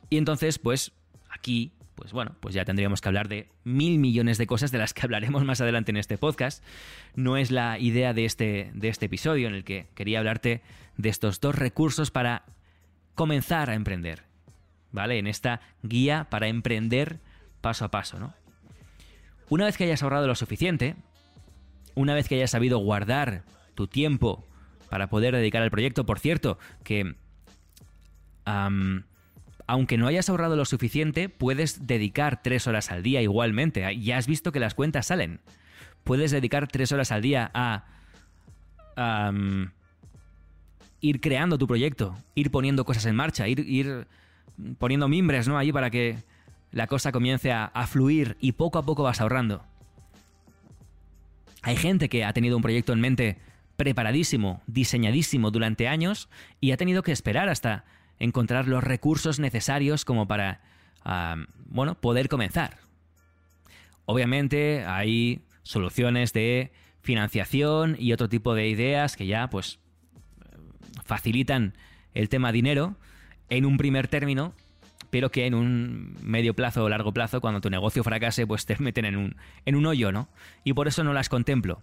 Y 0.10 0.18
entonces, 0.18 0.60
pues 0.60 0.92
aquí, 1.30 1.72
pues 1.96 2.12
bueno, 2.12 2.36
pues 2.40 2.54
ya 2.54 2.66
tendríamos 2.66 3.02
que 3.02 3.10
hablar 3.10 3.28
de 3.28 3.50
mil 3.64 4.00
millones 4.00 4.38
de 4.38 4.48
cosas 4.48 4.72
de 4.72 4.78
las 4.78 4.94
que 4.94 5.02
hablaremos 5.04 5.44
más 5.44 5.62
adelante 5.62 5.92
en 5.92 5.98
este 5.98 6.18
podcast. 6.18 6.64
No 7.16 7.38
es 7.38 7.52
la 7.52 7.80
idea 7.80 8.14
de 8.14 8.26
este, 8.26 8.72
de 8.74 8.90
este 8.90 9.06
episodio 9.06 9.48
en 9.48 9.56
el 9.56 9.64
que 9.64 9.88
quería 9.96 10.20
hablarte 10.20 10.62
de 10.98 11.10
estos 11.10 11.40
dos 11.40 11.56
recursos 11.56 12.12
para 12.12 12.44
comenzar 13.16 13.70
a 13.70 13.76
emprender. 13.76 14.24
¿Vale? 14.92 15.18
En 15.20 15.28
esta 15.28 15.60
guía 15.84 16.28
para 16.30 16.48
emprender 16.48 17.20
paso 17.60 17.84
a 17.84 17.92
paso, 17.92 18.18
¿no? 18.18 18.34
Una 19.50 19.66
vez 19.66 19.78
que 19.78 19.84
hayas 19.84 20.04
ahorrado 20.04 20.28
lo 20.28 20.36
suficiente, 20.36 20.96
una 21.94 22.14
vez 22.14 22.28
que 22.28 22.36
hayas 22.36 22.52
sabido 22.52 22.80
guardar 22.80 23.44
tu 23.76 23.88
tiempo 23.88 24.46
para 24.90 25.08
poder 25.08 25.36
dedicar 25.36 25.62
al 25.62 25.72
proyecto, 25.72 26.06
por 26.06 26.20
cierto, 26.20 26.58
que 26.84 27.16
aunque 29.68 29.98
no 29.98 30.08
hayas 30.08 30.30
ahorrado 30.30 30.56
lo 30.56 30.66
suficiente, 30.66 31.30
puedes 31.30 31.88
dedicar 31.88 32.44
tres 32.44 32.68
horas 32.68 32.92
al 32.92 33.02
día 33.02 33.22
igualmente. 33.22 33.98
Ya 34.00 34.18
has 34.18 34.28
visto 34.28 34.52
que 34.52 34.60
las 34.60 34.76
cuentas 34.76 35.08
salen. 35.08 35.40
Puedes 36.04 36.32
dedicar 36.32 36.68
tres 36.68 36.92
horas 36.92 37.12
al 37.12 37.22
día 37.22 37.50
a 37.54 37.86
ir 41.02 41.22
creando 41.22 41.58
tu 41.58 41.68
proyecto, 41.68 42.16
ir 42.36 42.52
poniendo 42.52 42.86
cosas 42.86 43.06
en 43.08 43.16
marcha, 43.16 43.48
ir, 43.48 44.08
poniendo 44.78 45.08
mimbres, 45.08 45.48
¿no? 45.48 45.58
Allí 45.58 45.72
para 45.72 45.90
que 45.90 46.18
la 46.76 46.88
cosa 46.88 47.14
comience 47.14 47.54
a, 47.54 47.88
fluir 47.88 48.36
y 48.42 48.52
poco 48.52 48.78
a 48.78 48.86
poco 48.86 49.02
vas 49.02 49.22
ahorrando. 49.22 49.64
Hay 51.62 51.78
gente 51.78 52.10
que 52.10 52.26
ha 52.26 52.34
tenido 52.34 52.58
un 52.58 52.62
proyecto 52.62 52.92
en 52.92 53.00
mente 53.00 53.38
preparadísimo, 53.78 54.62
diseñadísimo 54.68 55.52
durante 55.52 55.88
años 55.88 56.28
y 56.60 56.72
ha 56.72 56.78
tenido 56.78 57.02
que 57.02 57.14
esperar 57.14 57.48
hasta 57.48 57.86
encontrar 58.20 58.68
los 58.68 58.84
recursos 58.84 59.40
necesarios 59.40 60.04
como 60.04 60.28
para, 60.28 60.60
bueno, 61.66 61.96
poder 61.96 62.28
comenzar. 62.28 62.78
Obviamente 64.04 64.84
hay 64.84 65.46
soluciones 65.64 66.34
de 66.34 66.74
financiación 67.00 67.96
y 67.98 68.12
otro 68.12 68.28
tipo 68.28 68.54
de 68.54 68.68
ideas 68.68 69.16
que 69.16 69.28
ya 69.28 69.50
pues 69.50 69.80
facilitan 71.06 71.74
el 72.14 72.28
tema 72.28 72.52
dinero 72.52 72.98
en 73.48 73.66
un 73.66 73.78
primer 73.78 74.10
término, 74.10 74.54
pero 75.16 75.32
que 75.32 75.46
en 75.46 75.54
un 75.54 76.18
medio 76.22 76.54
plazo 76.56 76.84
o 76.84 76.90
largo 76.90 77.14
plazo, 77.14 77.40
cuando 77.40 77.62
tu 77.62 77.70
negocio 77.70 78.04
fracase, 78.04 78.46
pues 78.46 78.66
te 78.66 78.76
meten 78.80 79.06
en 79.06 79.16
un, 79.16 79.38
en 79.66 79.76
un 79.78 79.86
hoyo, 79.86 80.12
¿no? 80.12 80.28
Y 80.66 80.74
por 80.74 80.90
eso 80.90 81.06
no 81.06 81.14
las 81.14 81.30
contemplo. 81.30 81.80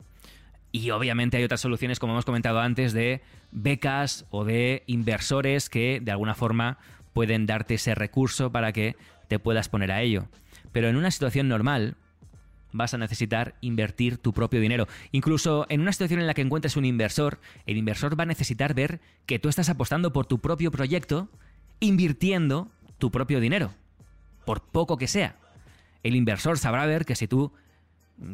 Y 0.70 0.90
obviamente 0.90 1.38
hay 1.38 1.44
otras 1.44 1.62
soluciones, 1.62 1.98
como 1.98 2.12
hemos 2.12 2.26
comentado 2.26 2.60
antes, 2.60 2.92
de 2.92 3.22
becas 3.50 4.26
o 4.28 4.44
de 4.44 4.82
inversores 4.86 5.70
que 5.70 6.00
de 6.02 6.10
alguna 6.10 6.34
forma 6.34 6.76
pueden 7.14 7.46
darte 7.46 7.76
ese 7.76 7.94
recurso 7.94 8.52
para 8.52 8.74
que 8.74 8.96
te 9.28 9.38
puedas 9.38 9.70
poner 9.70 9.92
a 9.92 10.02
ello. 10.02 10.26
Pero 10.70 10.88
en 10.88 10.96
una 10.96 11.10
situación 11.10 11.48
normal 11.48 11.96
vas 12.70 12.92
a 12.92 12.98
necesitar 12.98 13.54
invertir 13.62 14.18
tu 14.18 14.34
propio 14.34 14.60
dinero. 14.60 14.88
Incluso 15.10 15.64
en 15.70 15.80
una 15.80 15.92
situación 15.92 16.20
en 16.20 16.26
la 16.26 16.34
que 16.34 16.42
encuentres 16.42 16.76
un 16.76 16.84
inversor, 16.84 17.40
el 17.64 17.78
inversor 17.78 18.20
va 18.20 18.24
a 18.24 18.26
necesitar 18.26 18.74
ver 18.74 19.00
que 19.24 19.38
tú 19.38 19.48
estás 19.48 19.70
apostando 19.70 20.12
por 20.12 20.26
tu 20.26 20.38
propio 20.38 20.70
proyecto, 20.70 21.30
invirtiendo 21.80 22.70
tu 23.02 23.10
propio 23.10 23.40
dinero, 23.40 23.72
por 24.44 24.62
poco 24.62 24.96
que 24.96 25.08
sea. 25.08 25.34
El 26.04 26.14
inversor 26.14 26.56
sabrá 26.56 26.86
ver 26.86 27.04
que 27.04 27.16
si 27.16 27.26
tú, 27.26 27.52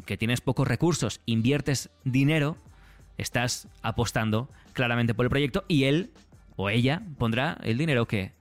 que 0.04 0.18
tienes 0.18 0.42
pocos 0.42 0.68
recursos, 0.68 1.22
inviertes 1.24 1.88
dinero, 2.04 2.59
estás 3.16 3.66
apostando 3.81 4.50
claramente 4.74 5.14
por 5.14 5.24
el 5.24 5.31
proyecto 5.31 5.64
y 5.68 5.85
él 5.85 6.11
o 6.57 6.68
ella 6.68 7.00
pondrá 7.16 7.57
el 7.62 7.78
dinero 7.78 8.07
que, 8.07 8.20
eh, 8.20 8.33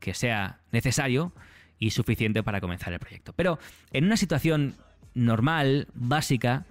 que 0.00 0.12
sea 0.12 0.58
necesario 0.72 1.32
y 1.78 1.90
suficiente 1.90 2.42
para 2.42 2.60
comenzar 2.60 2.92
el 2.92 2.98
proyecto. 2.98 3.32
Pero 3.32 3.60
en 3.92 4.06
una 4.06 4.16
situación 4.16 4.74
normal, 5.14 5.86
básica, 5.94 6.66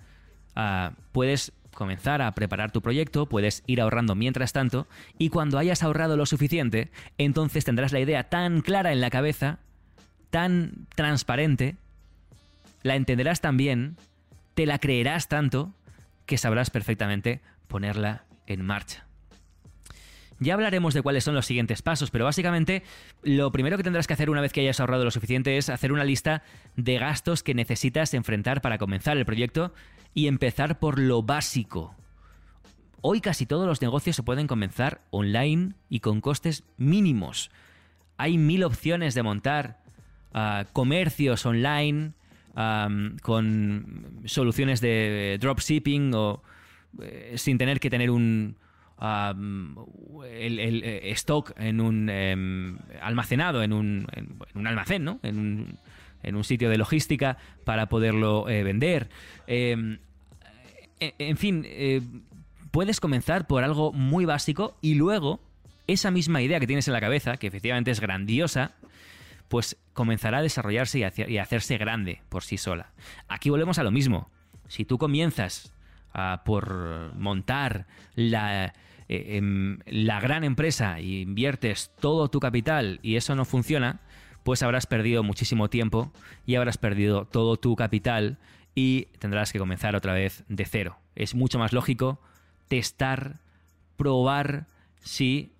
ah, 0.57 0.91
puedes 1.13 1.53
comenzar 1.77 2.23
a 2.23 2.31
preparar 2.33 2.71
tu 2.71 2.81
proyecto, 2.81 3.27
puedes 3.27 3.63
ir 3.67 3.81
ahorrando 3.81 4.15
mientras 4.15 4.51
tanto, 4.51 4.87
y 5.19 5.29
cuando 5.29 5.59
hayas 5.59 5.83
ahorrado 5.83 6.17
lo 6.17 6.25
suficiente, 6.25 6.89
entonces 7.19 7.65
tendrás 7.65 7.91
la 7.91 7.99
idea 7.99 8.29
tan 8.29 8.61
clara 8.61 8.91
en 8.91 8.99
la 8.99 9.11
cabeza, 9.11 9.59
tan 10.31 10.87
transparente, 10.95 11.75
la 12.81 12.95
entenderás 12.95 13.41
tan 13.41 13.57
bien, 13.57 13.95
te 14.55 14.65
la 14.65 14.79
creerás 14.79 15.29
tanto, 15.29 15.71
que 16.25 16.39
sabrás 16.39 16.71
perfectamente 16.71 17.41
ponerla 17.67 18.23
en 18.47 18.65
marcha. 18.65 19.05
Ya 20.39 20.55
hablaremos 20.55 20.95
de 20.95 21.03
cuáles 21.03 21.23
son 21.23 21.35
los 21.35 21.45
siguientes 21.45 21.83
pasos, 21.83 22.09
pero 22.09 22.25
básicamente 22.25 22.81
lo 23.21 23.51
primero 23.51 23.77
que 23.77 23.83
tendrás 23.83 24.07
que 24.07 24.13
hacer 24.13 24.31
una 24.31 24.41
vez 24.41 24.51
que 24.51 24.61
hayas 24.61 24.79
ahorrado 24.79 25.03
lo 25.03 25.11
suficiente 25.11 25.57
es 25.57 25.69
hacer 25.69 25.91
una 25.91 26.03
lista 26.03 26.41
de 26.75 26.97
gastos 26.97 27.43
que 27.43 27.53
necesitas 27.53 28.15
enfrentar 28.15 28.61
para 28.61 28.79
comenzar 28.79 29.17
el 29.17 29.25
proyecto 29.25 29.73
y 30.13 30.27
empezar 30.27 30.79
por 30.79 30.99
lo 30.99 31.23
básico. 31.23 31.95
Hoy 33.01 33.21
casi 33.21 33.45
todos 33.45 33.67
los 33.67 33.81
negocios 33.81 34.15
se 34.15 34.23
pueden 34.23 34.47
comenzar 34.47 35.01
online 35.11 35.73
y 35.89 35.99
con 35.99 36.21
costes 36.21 36.63
mínimos. 36.77 37.51
Hay 38.17 38.37
mil 38.37 38.63
opciones 38.63 39.13
de 39.13 39.23
montar 39.23 39.79
ah, 40.33 40.65
comercios 40.73 41.45
online 41.45 42.13
con 43.21 44.21
soluciones 44.25 44.81
de 44.81 45.37
dropshipping 45.39 46.11
o 46.15 46.41
eh, 47.01 47.33
sin 47.35 47.59
tener 47.59 47.79
que 47.79 47.91
tener 47.91 48.09
un, 48.09 48.57
el, 48.99 50.83
eh, 50.83 51.11
stock 51.11 51.53
en 51.57 51.79
un 51.79 52.09
em, 52.09 52.79
almacenado 52.99 53.61
en 53.61 53.73
un, 53.73 54.07
en, 54.11 54.39
un, 54.55 54.65
almacén, 54.65 55.03
¿no? 55.03 55.19
En 56.27 56.35
un, 56.35 56.43
sitio 56.43 56.69
de 56.69 56.77
logística 56.77 57.37
para 57.63 57.87
poderlo 57.87 58.49
eh, 58.49 58.63
vender. 58.63 59.09
Em, 59.47 59.99
e, 60.99 61.13
en 61.19 61.37
fin, 61.37 61.63
eh, 61.65 62.01
puedes 62.71 62.99
comenzar 62.99 63.47
por 63.47 63.63
algo 63.63 63.93
muy 63.93 64.25
básico 64.25 64.77
y 64.81 64.95
luego 64.95 65.39
esa 65.87 66.11
misma 66.11 66.41
idea 66.41 66.59
que 66.59 66.67
tienes 66.67 66.87
en 66.87 66.93
la 66.93 67.01
cabeza, 67.01 67.37
que 67.37 67.47
efectivamente 67.47 67.91
es 67.91 67.99
grandiosa, 67.99 68.75
pues 69.47 69.77
comenzará 69.93 70.39
a 70.39 70.41
desarrollarse 70.41 70.99
y 70.99 71.37
a, 71.37 71.41
hacerse 71.41 71.77
grande 71.77 72.21
por 72.29 72.43
sí 72.43 72.57
sola. 72.57 72.91
Aquí 73.27 73.49
volvemos 73.49 73.79
a 73.79 73.83
lo 73.83 73.91
mismo. 73.91 74.29
Si 74.67 74.83
tú 74.83 74.97
comienzas 74.97 75.73
por 76.43 77.13
montar 77.15 77.85
la, 78.15 78.73
eh, 79.09 79.37
em, 79.37 79.79
la 79.85 80.19
gran 80.19 80.43
empresa 80.43 80.99
y 80.99 81.21
inviertes 81.21 81.91
todo 81.99 82.29
tu 82.29 82.39
capital 82.39 82.99
y 83.01 83.15
eso 83.15 83.35
no 83.35 83.45
funciona, 83.45 84.01
pues 84.47 84.63
habrás 84.63 84.85
perdido 84.85 85.23
muchísimo 85.23 85.69
tiempo 85.69 86.09
y 86.45 86.55
habrás 86.55 86.77
perdido 86.77 87.25
todo 87.25 87.57
tu 87.57 87.75
capital 87.75 88.37
y 88.75 89.07
tendrás 89.19 89.51
que 89.51 89.59
comenzar 89.59 89.93
otra 89.93 90.13
vez 90.13 90.45
de 90.47 90.63
cero. 90.63 90.95
Es 91.15 91.35
mucho 91.35 91.59
más 91.59 91.73
lógico 91.73 92.21
testar, 92.69 93.41
probar 93.97 94.65
si 95.01 95.51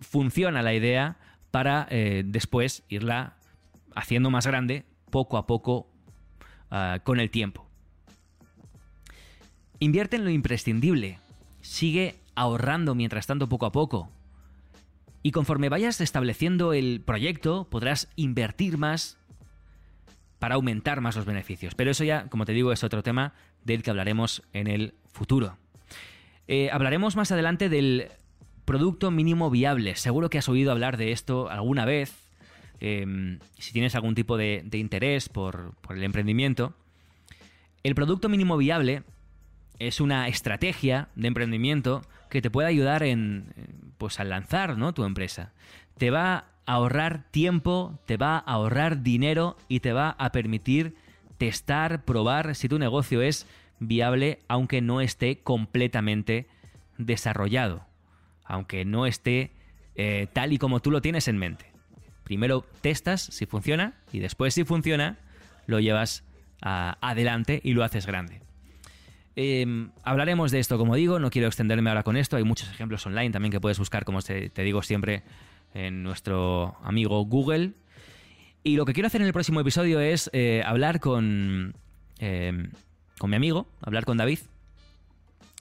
funciona 0.00 0.62
la 0.62 0.74
idea 0.74 1.16
para 1.52 1.86
eh, 1.90 2.24
después 2.26 2.82
irla 2.88 3.36
haciendo 3.94 4.30
más 4.32 4.48
grande 4.48 4.84
poco 5.10 5.36
a 5.36 5.46
poco 5.46 5.86
ah, 6.72 6.98
con 7.04 7.20
el 7.20 7.30
tiempo. 7.30 7.68
Invierte 9.78 10.16
en 10.16 10.24
lo 10.24 10.30
imprescindible. 10.30 11.20
Sigue 11.60 12.16
ahorrando 12.34 12.96
mientras 12.96 13.28
tanto 13.28 13.48
poco 13.48 13.66
a 13.66 13.70
poco. 13.70 14.10
Y 15.26 15.32
conforme 15.32 15.70
vayas 15.70 16.02
estableciendo 16.02 16.74
el 16.74 17.00
proyecto, 17.00 17.66
podrás 17.70 18.10
invertir 18.14 18.76
más 18.76 19.16
para 20.38 20.56
aumentar 20.56 21.00
más 21.00 21.16
los 21.16 21.24
beneficios. 21.24 21.74
Pero 21.74 21.90
eso 21.90 22.04
ya, 22.04 22.28
como 22.28 22.44
te 22.44 22.52
digo, 22.52 22.72
es 22.72 22.84
otro 22.84 23.02
tema 23.02 23.32
del 23.64 23.82
que 23.82 23.88
hablaremos 23.88 24.42
en 24.52 24.66
el 24.66 24.92
futuro. 25.14 25.56
Eh, 26.46 26.68
hablaremos 26.70 27.16
más 27.16 27.32
adelante 27.32 27.70
del 27.70 28.08
producto 28.66 29.10
mínimo 29.10 29.48
viable. 29.48 29.96
Seguro 29.96 30.28
que 30.28 30.36
has 30.36 30.48
oído 30.50 30.70
hablar 30.70 30.98
de 30.98 31.10
esto 31.10 31.48
alguna 31.48 31.86
vez. 31.86 32.12
Em, 32.80 33.38
si 33.58 33.72
tienes 33.72 33.94
algún 33.94 34.14
tipo 34.14 34.36
de, 34.36 34.62
interés 34.72 35.30
por, 35.30 35.74
por, 35.76 35.96
el 35.96 36.04
emprendimiento. 36.04 36.74
El 37.82 37.94
producto 37.94 38.28
mínimo 38.28 38.58
viable 38.58 39.04
es 39.78 40.02
una 40.02 40.28
estrategia 40.28 41.08
de 41.14 41.28
emprendimiento 41.28 42.02
que 42.34 42.42
te 42.42 42.50
puede 42.50 42.66
ayudar 42.66 43.04
en 43.04 43.54
pues 43.96 44.18
al 44.18 44.30
lanzar 44.30 44.76
¿no? 44.76 44.92
tu 44.92 45.04
empresa. 45.04 45.52
Te 45.98 46.10
va 46.10 46.46
ahorrar 46.66 47.30
tiempo, 47.30 48.00
te 48.06 48.16
va 48.16 48.38
a 48.38 48.40
ahorrar 48.40 49.04
dinero 49.04 49.56
y 49.68 49.78
te 49.78 49.92
va 49.92 50.16
a 50.18 50.32
permitir 50.32 50.96
testar, 51.38 52.04
probar 52.04 52.56
si 52.56 52.68
tu 52.68 52.80
negocio 52.80 53.22
es 53.22 53.46
viable 53.78 54.40
aunque 54.48 54.80
no 54.80 55.00
esté 55.00 55.42
completamente 55.44 56.48
desarrollado, 56.98 57.86
aunque 58.44 58.84
no 58.84 59.06
esté 59.06 59.52
eh, 59.94 60.26
tal 60.32 60.52
y 60.52 60.58
como 60.58 60.80
tú 60.80 60.90
lo 60.90 61.00
tienes 61.00 61.28
en 61.28 61.38
mente. 61.38 61.66
Primero 62.24 62.66
testas 62.80 63.22
si 63.22 63.46
funciona 63.46 63.94
y 64.10 64.18
después 64.18 64.54
si 64.54 64.64
funciona 64.64 65.18
lo 65.66 65.78
llevas 65.78 66.24
adelante 66.60 67.60
y 67.62 67.74
lo 67.74 67.84
haces 67.84 68.06
grande. 68.06 68.43
Em, 69.36 69.90
hablaremos 70.02 70.50
de 70.50 70.60
esto, 70.60 70.78
como 70.78 70.94
digo, 70.94 71.18
no 71.18 71.30
quiero 71.30 71.48
extenderme 71.48 71.90
ahora 71.90 72.02
con 72.02 72.16
esto, 72.16 72.36
hay 72.36 72.44
muchos 72.44 72.70
ejemplos 72.70 73.04
online 73.06 73.30
también 73.30 73.50
que 73.50 73.60
puedes 73.60 73.78
buscar, 73.78 74.04
como 74.04 74.22
te 74.22 74.62
digo 74.62 74.82
siempre, 74.82 75.22
en 75.74 76.02
nuestro 76.02 76.76
amigo 76.82 77.24
Google. 77.24 77.72
Y 78.62 78.76
lo 78.76 78.86
que 78.86 78.94
quiero 78.94 79.08
hacer 79.08 79.20
en 79.20 79.26
el 79.26 79.32
próximo 79.32 79.60
episodio 79.60 80.00
es 80.00 80.30
eh, 80.32 80.62
hablar 80.64 81.00
con, 81.00 81.74
em, 82.18 82.70
con 83.18 83.28
mi 83.28 83.36
amigo, 83.36 83.66
hablar 83.82 84.06
con 84.06 84.16
David. 84.16 84.38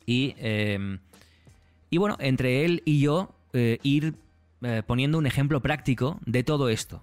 Y, 0.05 0.35
em, 0.37 0.99
y 1.89 1.97
bueno, 1.97 2.15
entre 2.19 2.63
él 2.63 2.81
y 2.85 3.01
yo 3.01 3.35
eh, 3.51 3.79
ir 3.83 4.13
eh, 4.61 4.83
poniendo 4.85 5.17
un 5.17 5.25
ejemplo 5.25 5.61
práctico 5.61 6.19
de 6.25 6.43
todo 6.43 6.69
esto. 6.69 7.01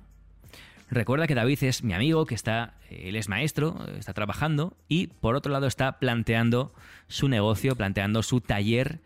Recuerda 0.90 1.26
que 1.26 1.34
David 1.34 1.62
es 1.62 1.84
mi 1.84 1.94
amigo, 1.94 2.26
que 2.26 2.34
está, 2.34 2.74
él 2.90 3.16
es 3.16 3.28
maestro, 3.28 3.86
está 3.96 4.12
trabajando 4.12 4.76
y 4.88 5.06
por 5.06 5.36
otro 5.36 5.52
lado 5.52 5.66
está 5.66 5.98
planteando 5.98 6.72
su 7.06 7.28
negocio, 7.28 7.76
planteando 7.76 8.22
su 8.22 8.40
taller 8.40 9.00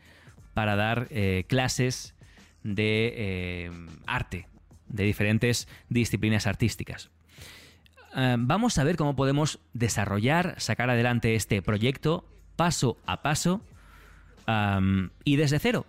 para 0.54 0.76
dar 0.76 1.08
clases 1.46 2.14
de 2.64 3.12
eh, 3.16 3.70
arte, 4.06 4.48
de 4.88 5.04
diferentes 5.04 5.68
disciplinas 5.88 6.46
artísticas. 6.48 7.10
Eh, 8.16 8.36
vamos 8.38 8.78
a 8.78 8.84
ver 8.84 8.96
cómo 8.96 9.14
podemos 9.14 9.60
desarrollar, 9.74 10.54
sacar 10.58 10.90
adelante 10.90 11.36
este 11.36 11.62
proyecto 11.62 12.26
paso 12.56 12.98
a 13.06 13.22
paso 13.22 13.60
y 15.24 15.36
desde 15.36 15.58
cero. 15.58 15.86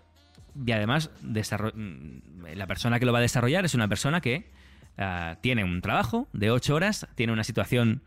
Y 0.66 0.72
además, 0.72 1.12
mm, 1.22 2.46
la 2.54 2.68
persona 2.68 3.00
que 3.00 3.06
lo 3.06 3.12
va 3.12 3.20
a 3.20 3.22
desarrollar 3.22 3.66
es 3.66 3.74
una 3.74 3.90
persona 3.90 4.22
que 4.22 4.50
ah, 4.98 5.38
tiene 5.42 5.64
un 5.64 5.82
trabajo 5.82 6.28
de 6.34 6.52
8 6.52 6.76
horas, 6.76 7.08
tiene 7.16 7.34
una 7.34 7.44
situación 7.44 8.02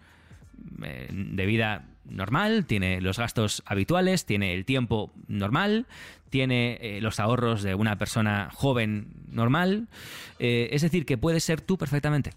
eh, 0.83 1.09
de 1.11 1.47
vida 1.47 1.85
normal, 2.05 2.65
tiene 2.67 3.01
los 3.01 3.19
gastos 3.19 3.63
habituales, 3.67 4.25
tiene 4.25 4.55
el 4.55 4.65
tiempo 4.65 5.13
normal, 5.27 5.87
tiene 6.31 6.79
eh, 6.81 7.01
los 7.01 7.21
ahorros 7.21 7.63
de 7.63 7.75
una 7.75 7.97
persona 7.97 8.49
joven 8.53 9.09
normal. 9.31 9.89
Eh, 10.39 10.69
es 10.73 10.83
decir, 10.83 11.07
que 11.07 11.19
puedes 11.19 11.45
ser 11.45 11.61
tú 11.61 11.79
perfectamente. 11.79 12.33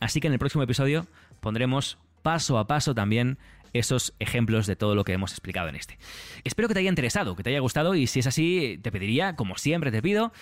Así 0.00 0.20
que 0.20 0.26
en 0.26 0.32
el 0.32 0.38
próximo 0.38 0.64
episodio 0.64 1.06
pondremos 1.40 1.98
paso 2.22 2.58
a 2.58 2.66
paso 2.66 2.94
también 2.94 3.38
esos 3.72 4.14
ejemplos 4.18 4.66
de 4.66 4.76
todo 4.76 4.94
lo 4.94 5.04
que 5.04 5.12
hemos 5.12 5.32
explicado 5.32 5.68
en 5.68 5.76
este. 5.76 5.98
Espero 6.44 6.68
que 6.68 6.74
te 6.74 6.80
haya 6.80 6.90
interesado, 6.90 7.36
que 7.36 7.42
te 7.42 7.50
haya 7.50 7.60
gustado 7.60 7.94
y 7.94 8.06
si 8.06 8.20
es 8.20 8.26
así, 8.26 8.78
te 8.82 8.92
pediría, 8.92 9.34
como 9.34 9.56
siempre 9.56 9.90
te 9.90 10.02
pido, 10.02 10.32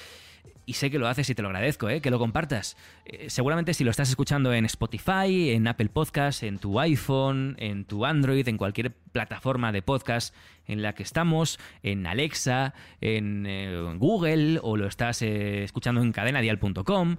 y 0.70 0.74
sé 0.74 0.88
que 0.88 1.00
lo 1.00 1.08
haces 1.08 1.28
y 1.28 1.34
te 1.34 1.42
lo 1.42 1.48
agradezco, 1.48 1.88
¿eh? 1.88 2.00
que 2.00 2.10
lo 2.10 2.20
compartas. 2.20 2.76
Eh, 3.04 3.28
seguramente 3.28 3.74
si 3.74 3.82
lo 3.82 3.90
estás 3.90 4.08
escuchando 4.08 4.52
en 4.52 4.64
Spotify, 4.66 5.50
en 5.50 5.66
Apple 5.66 5.88
Podcast, 5.88 6.44
en 6.44 6.58
tu 6.58 6.78
iPhone, 6.78 7.56
en 7.58 7.84
tu 7.84 8.06
Android, 8.06 8.46
en 8.46 8.56
cualquier 8.56 8.92
plataforma 8.92 9.72
de 9.72 9.82
podcast 9.82 10.32
en 10.66 10.82
la 10.82 10.94
que 10.94 11.02
estamos, 11.02 11.58
en 11.82 12.06
Alexa, 12.06 12.72
en, 13.00 13.46
eh, 13.46 13.96
Google 13.96 14.60
o 14.62 14.76
lo 14.76 14.86
estás 14.86 15.22
escuchando 15.22 16.02
en 16.02 16.12
cadenadial.com, 16.12 17.16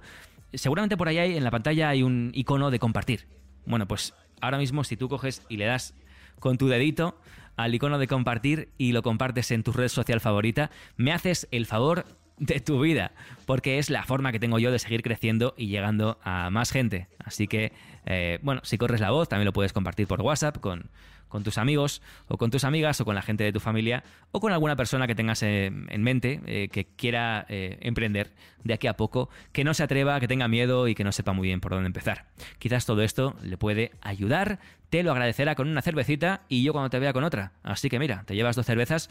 seguramente 0.54 0.96
por 0.96 1.08
ahí 1.08 1.18
en 1.18 1.44
la 1.44 1.50
pantalla 1.50 1.90
hay 1.90 2.02
un 2.02 2.30
icono 2.34 2.70
de 2.70 2.78
compartir. 2.78 3.26
Bueno, 3.66 3.86
pues 3.86 4.14
ahora 4.40 4.56
mismo 4.56 4.82
si 4.82 4.96
tú 4.96 5.10
coges 5.10 5.42
y 5.50 5.58
le 5.58 5.66
das 5.66 5.94
con 6.38 6.56
tu 6.56 6.68
dedito 6.68 7.18
al 7.56 7.74
icono 7.74 7.98
de 7.98 8.06
compartir 8.06 8.70
y 8.78 8.92
lo 8.92 9.02
compartes 9.02 9.50
en 9.50 9.62
tu 9.62 9.72
red 9.72 9.88
social 9.88 10.20
favorita, 10.20 10.70
me 10.96 11.12
haces 11.12 11.48
el 11.50 11.66
favor 11.66 12.06
de 12.42 12.58
tu 12.58 12.80
vida, 12.80 13.12
porque 13.46 13.78
es 13.78 13.88
la 13.88 14.02
forma 14.02 14.32
que 14.32 14.40
tengo 14.40 14.58
yo 14.58 14.72
de 14.72 14.80
seguir 14.80 15.02
creciendo 15.02 15.54
y 15.56 15.68
llegando 15.68 16.18
a 16.24 16.50
más 16.50 16.72
gente. 16.72 17.06
Así 17.24 17.46
que, 17.46 17.72
eh, 18.04 18.40
bueno, 18.42 18.60
si 18.64 18.78
corres 18.78 19.00
la 19.00 19.12
voz, 19.12 19.28
también 19.28 19.46
lo 19.46 19.52
puedes 19.52 19.72
compartir 19.72 20.08
por 20.08 20.20
WhatsApp 20.20 20.58
con, 20.58 20.90
con 21.28 21.44
tus 21.44 21.56
amigos 21.56 22.02
o 22.26 22.38
con 22.38 22.50
tus 22.50 22.64
amigas 22.64 23.00
o 23.00 23.04
con 23.04 23.14
la 23.14 23.22
gente 23.22 23.44
de 23.44 23.52
tu 23.52 23.60
familia 23.60 24.02
o 24.32 24.40
con 24.40 24.52
alguna 24.52 24.74
persona 24.74 25.06
que 25.06 25.14
tengas 25.14 25.44
en 25.44 26.02
mente 26.02 26.40
eh, 26.46 26.68
que 26.68 26.84
quiera 26.84 27.46
eh, 27.48 27.78
emprender 27.80 28.32
de 28.64 28.74
aquí 28.74 28.88
a 28.88 28.96
poco, 28.96 29.30
que 29.52 29.62
no 29.62 29.72
se 29.72 29.84
atreva, 29.84 30.18
que 30.18 30.26
tenga 30.26 30.48
miedo 30.48 30.88
y 30.88 30.96
que 30.96 31.04
no 31.04 31.12
sepa 31.12 31.32
muy 31.32 31.46
bien 31.46 31.60
por 31.60 31.70
dónde 31.70 31.86
empezar. 31.86 32.26
Quizás 32.58 32.86
todo 32.86 33.02
esto 33.02 33.36
le 33.40 33.56
puede 33.56 33.92
ayudar, 34.00 34.58
te 34.90 35.04
lo 35.04 35.12
agradecerá 35.12 35.54
con 35.54 35.68
una 35.68 35.80
cervecita 35.80 36.42
y 36.48 36.64
yo 36.64 36.72
cuando 36.72 36.90
te 36.90 36.98
vea 36.98 37.12
con 37.12 37.22
otra. 37.22 37.52
Así 37.62 37.88
que 37.88 38.00
mira, 38.00 38.24
te 38.26 38.34
llevas 38.34 38.56
dos 38.56 38.66
cervezas 38.66 39.10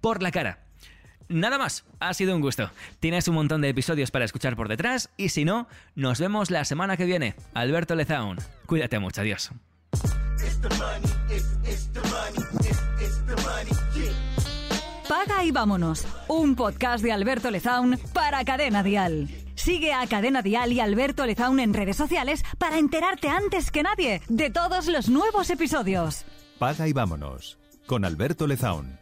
por 0.00 0.24
la 0.24 0.32
cara. 0.32 0.71
Nada 1.28 1.58
más, 1.58 1.84
ha 2.00 2.14
sido 2.14 2.34
un 2.34 2.40
gusto. 2.40 2.70
Tienes 3.00 3.28
un 3.28 3.34
montón 3.34 3.60
de 3.60 3.68
episodios 3.68 4.10
para 4.10 4.24
escuchar 4.24 4.56
por 4.56 4.68
detrás 4.68 5.10
y 5.16 5.30
si 5.30 5.44
no, 5.44 5.68
nos 5.94 6.20
vemos 6.20 6.50
la 6.50 6.64
semana 6.64 6.96
que 6.96 7.04
viene. 7.04 7.34
Alberto 7.54 7.94
Lezaun, 7.94 8.38
cuídate 8.66 8.98
mucho, 8.98 9.20
adiós. 9.20 9.50
Paga 15.08 15.44
y 15.44 15.50
vámonos, 15.50 16.06
un 16.28 16.56
podcast 16.56 17.04
de 17.04 17.12
Alberto 17.12 17.50
Lezaun 17.50 17.98
para 18.12 18.44
Cadena 18.44 18.82
Dial. 18.82 19.28
Sigue 19.54 19.92
a 19.92 20.06
Cadena 20.06 20.42
Dial 20.42 20.72
y 20.72 20.80
Alberto 20.80 21.26
Lezaun 21.26 21.60
en 21.60 21.74
redes 21.74 21.96
sociales 21.96 22.42
para 22.58 22.78
enterarte 22.78 23.28
antes 23.28 23.70
que 23.70 23.82
nadie 23.82 24.22
de 24.28 24.50
todos 24.50 24.86
los 24.86 25.08
nuevos 25.08 25.50
episodios. 25.50 26.24
Paga 26.58 26.88
y 26.88 26.92
vámonos 26.92 27.58
con 27.86 28.04
Alberto 28.04 28.46
Lezaun. 28.46 29.01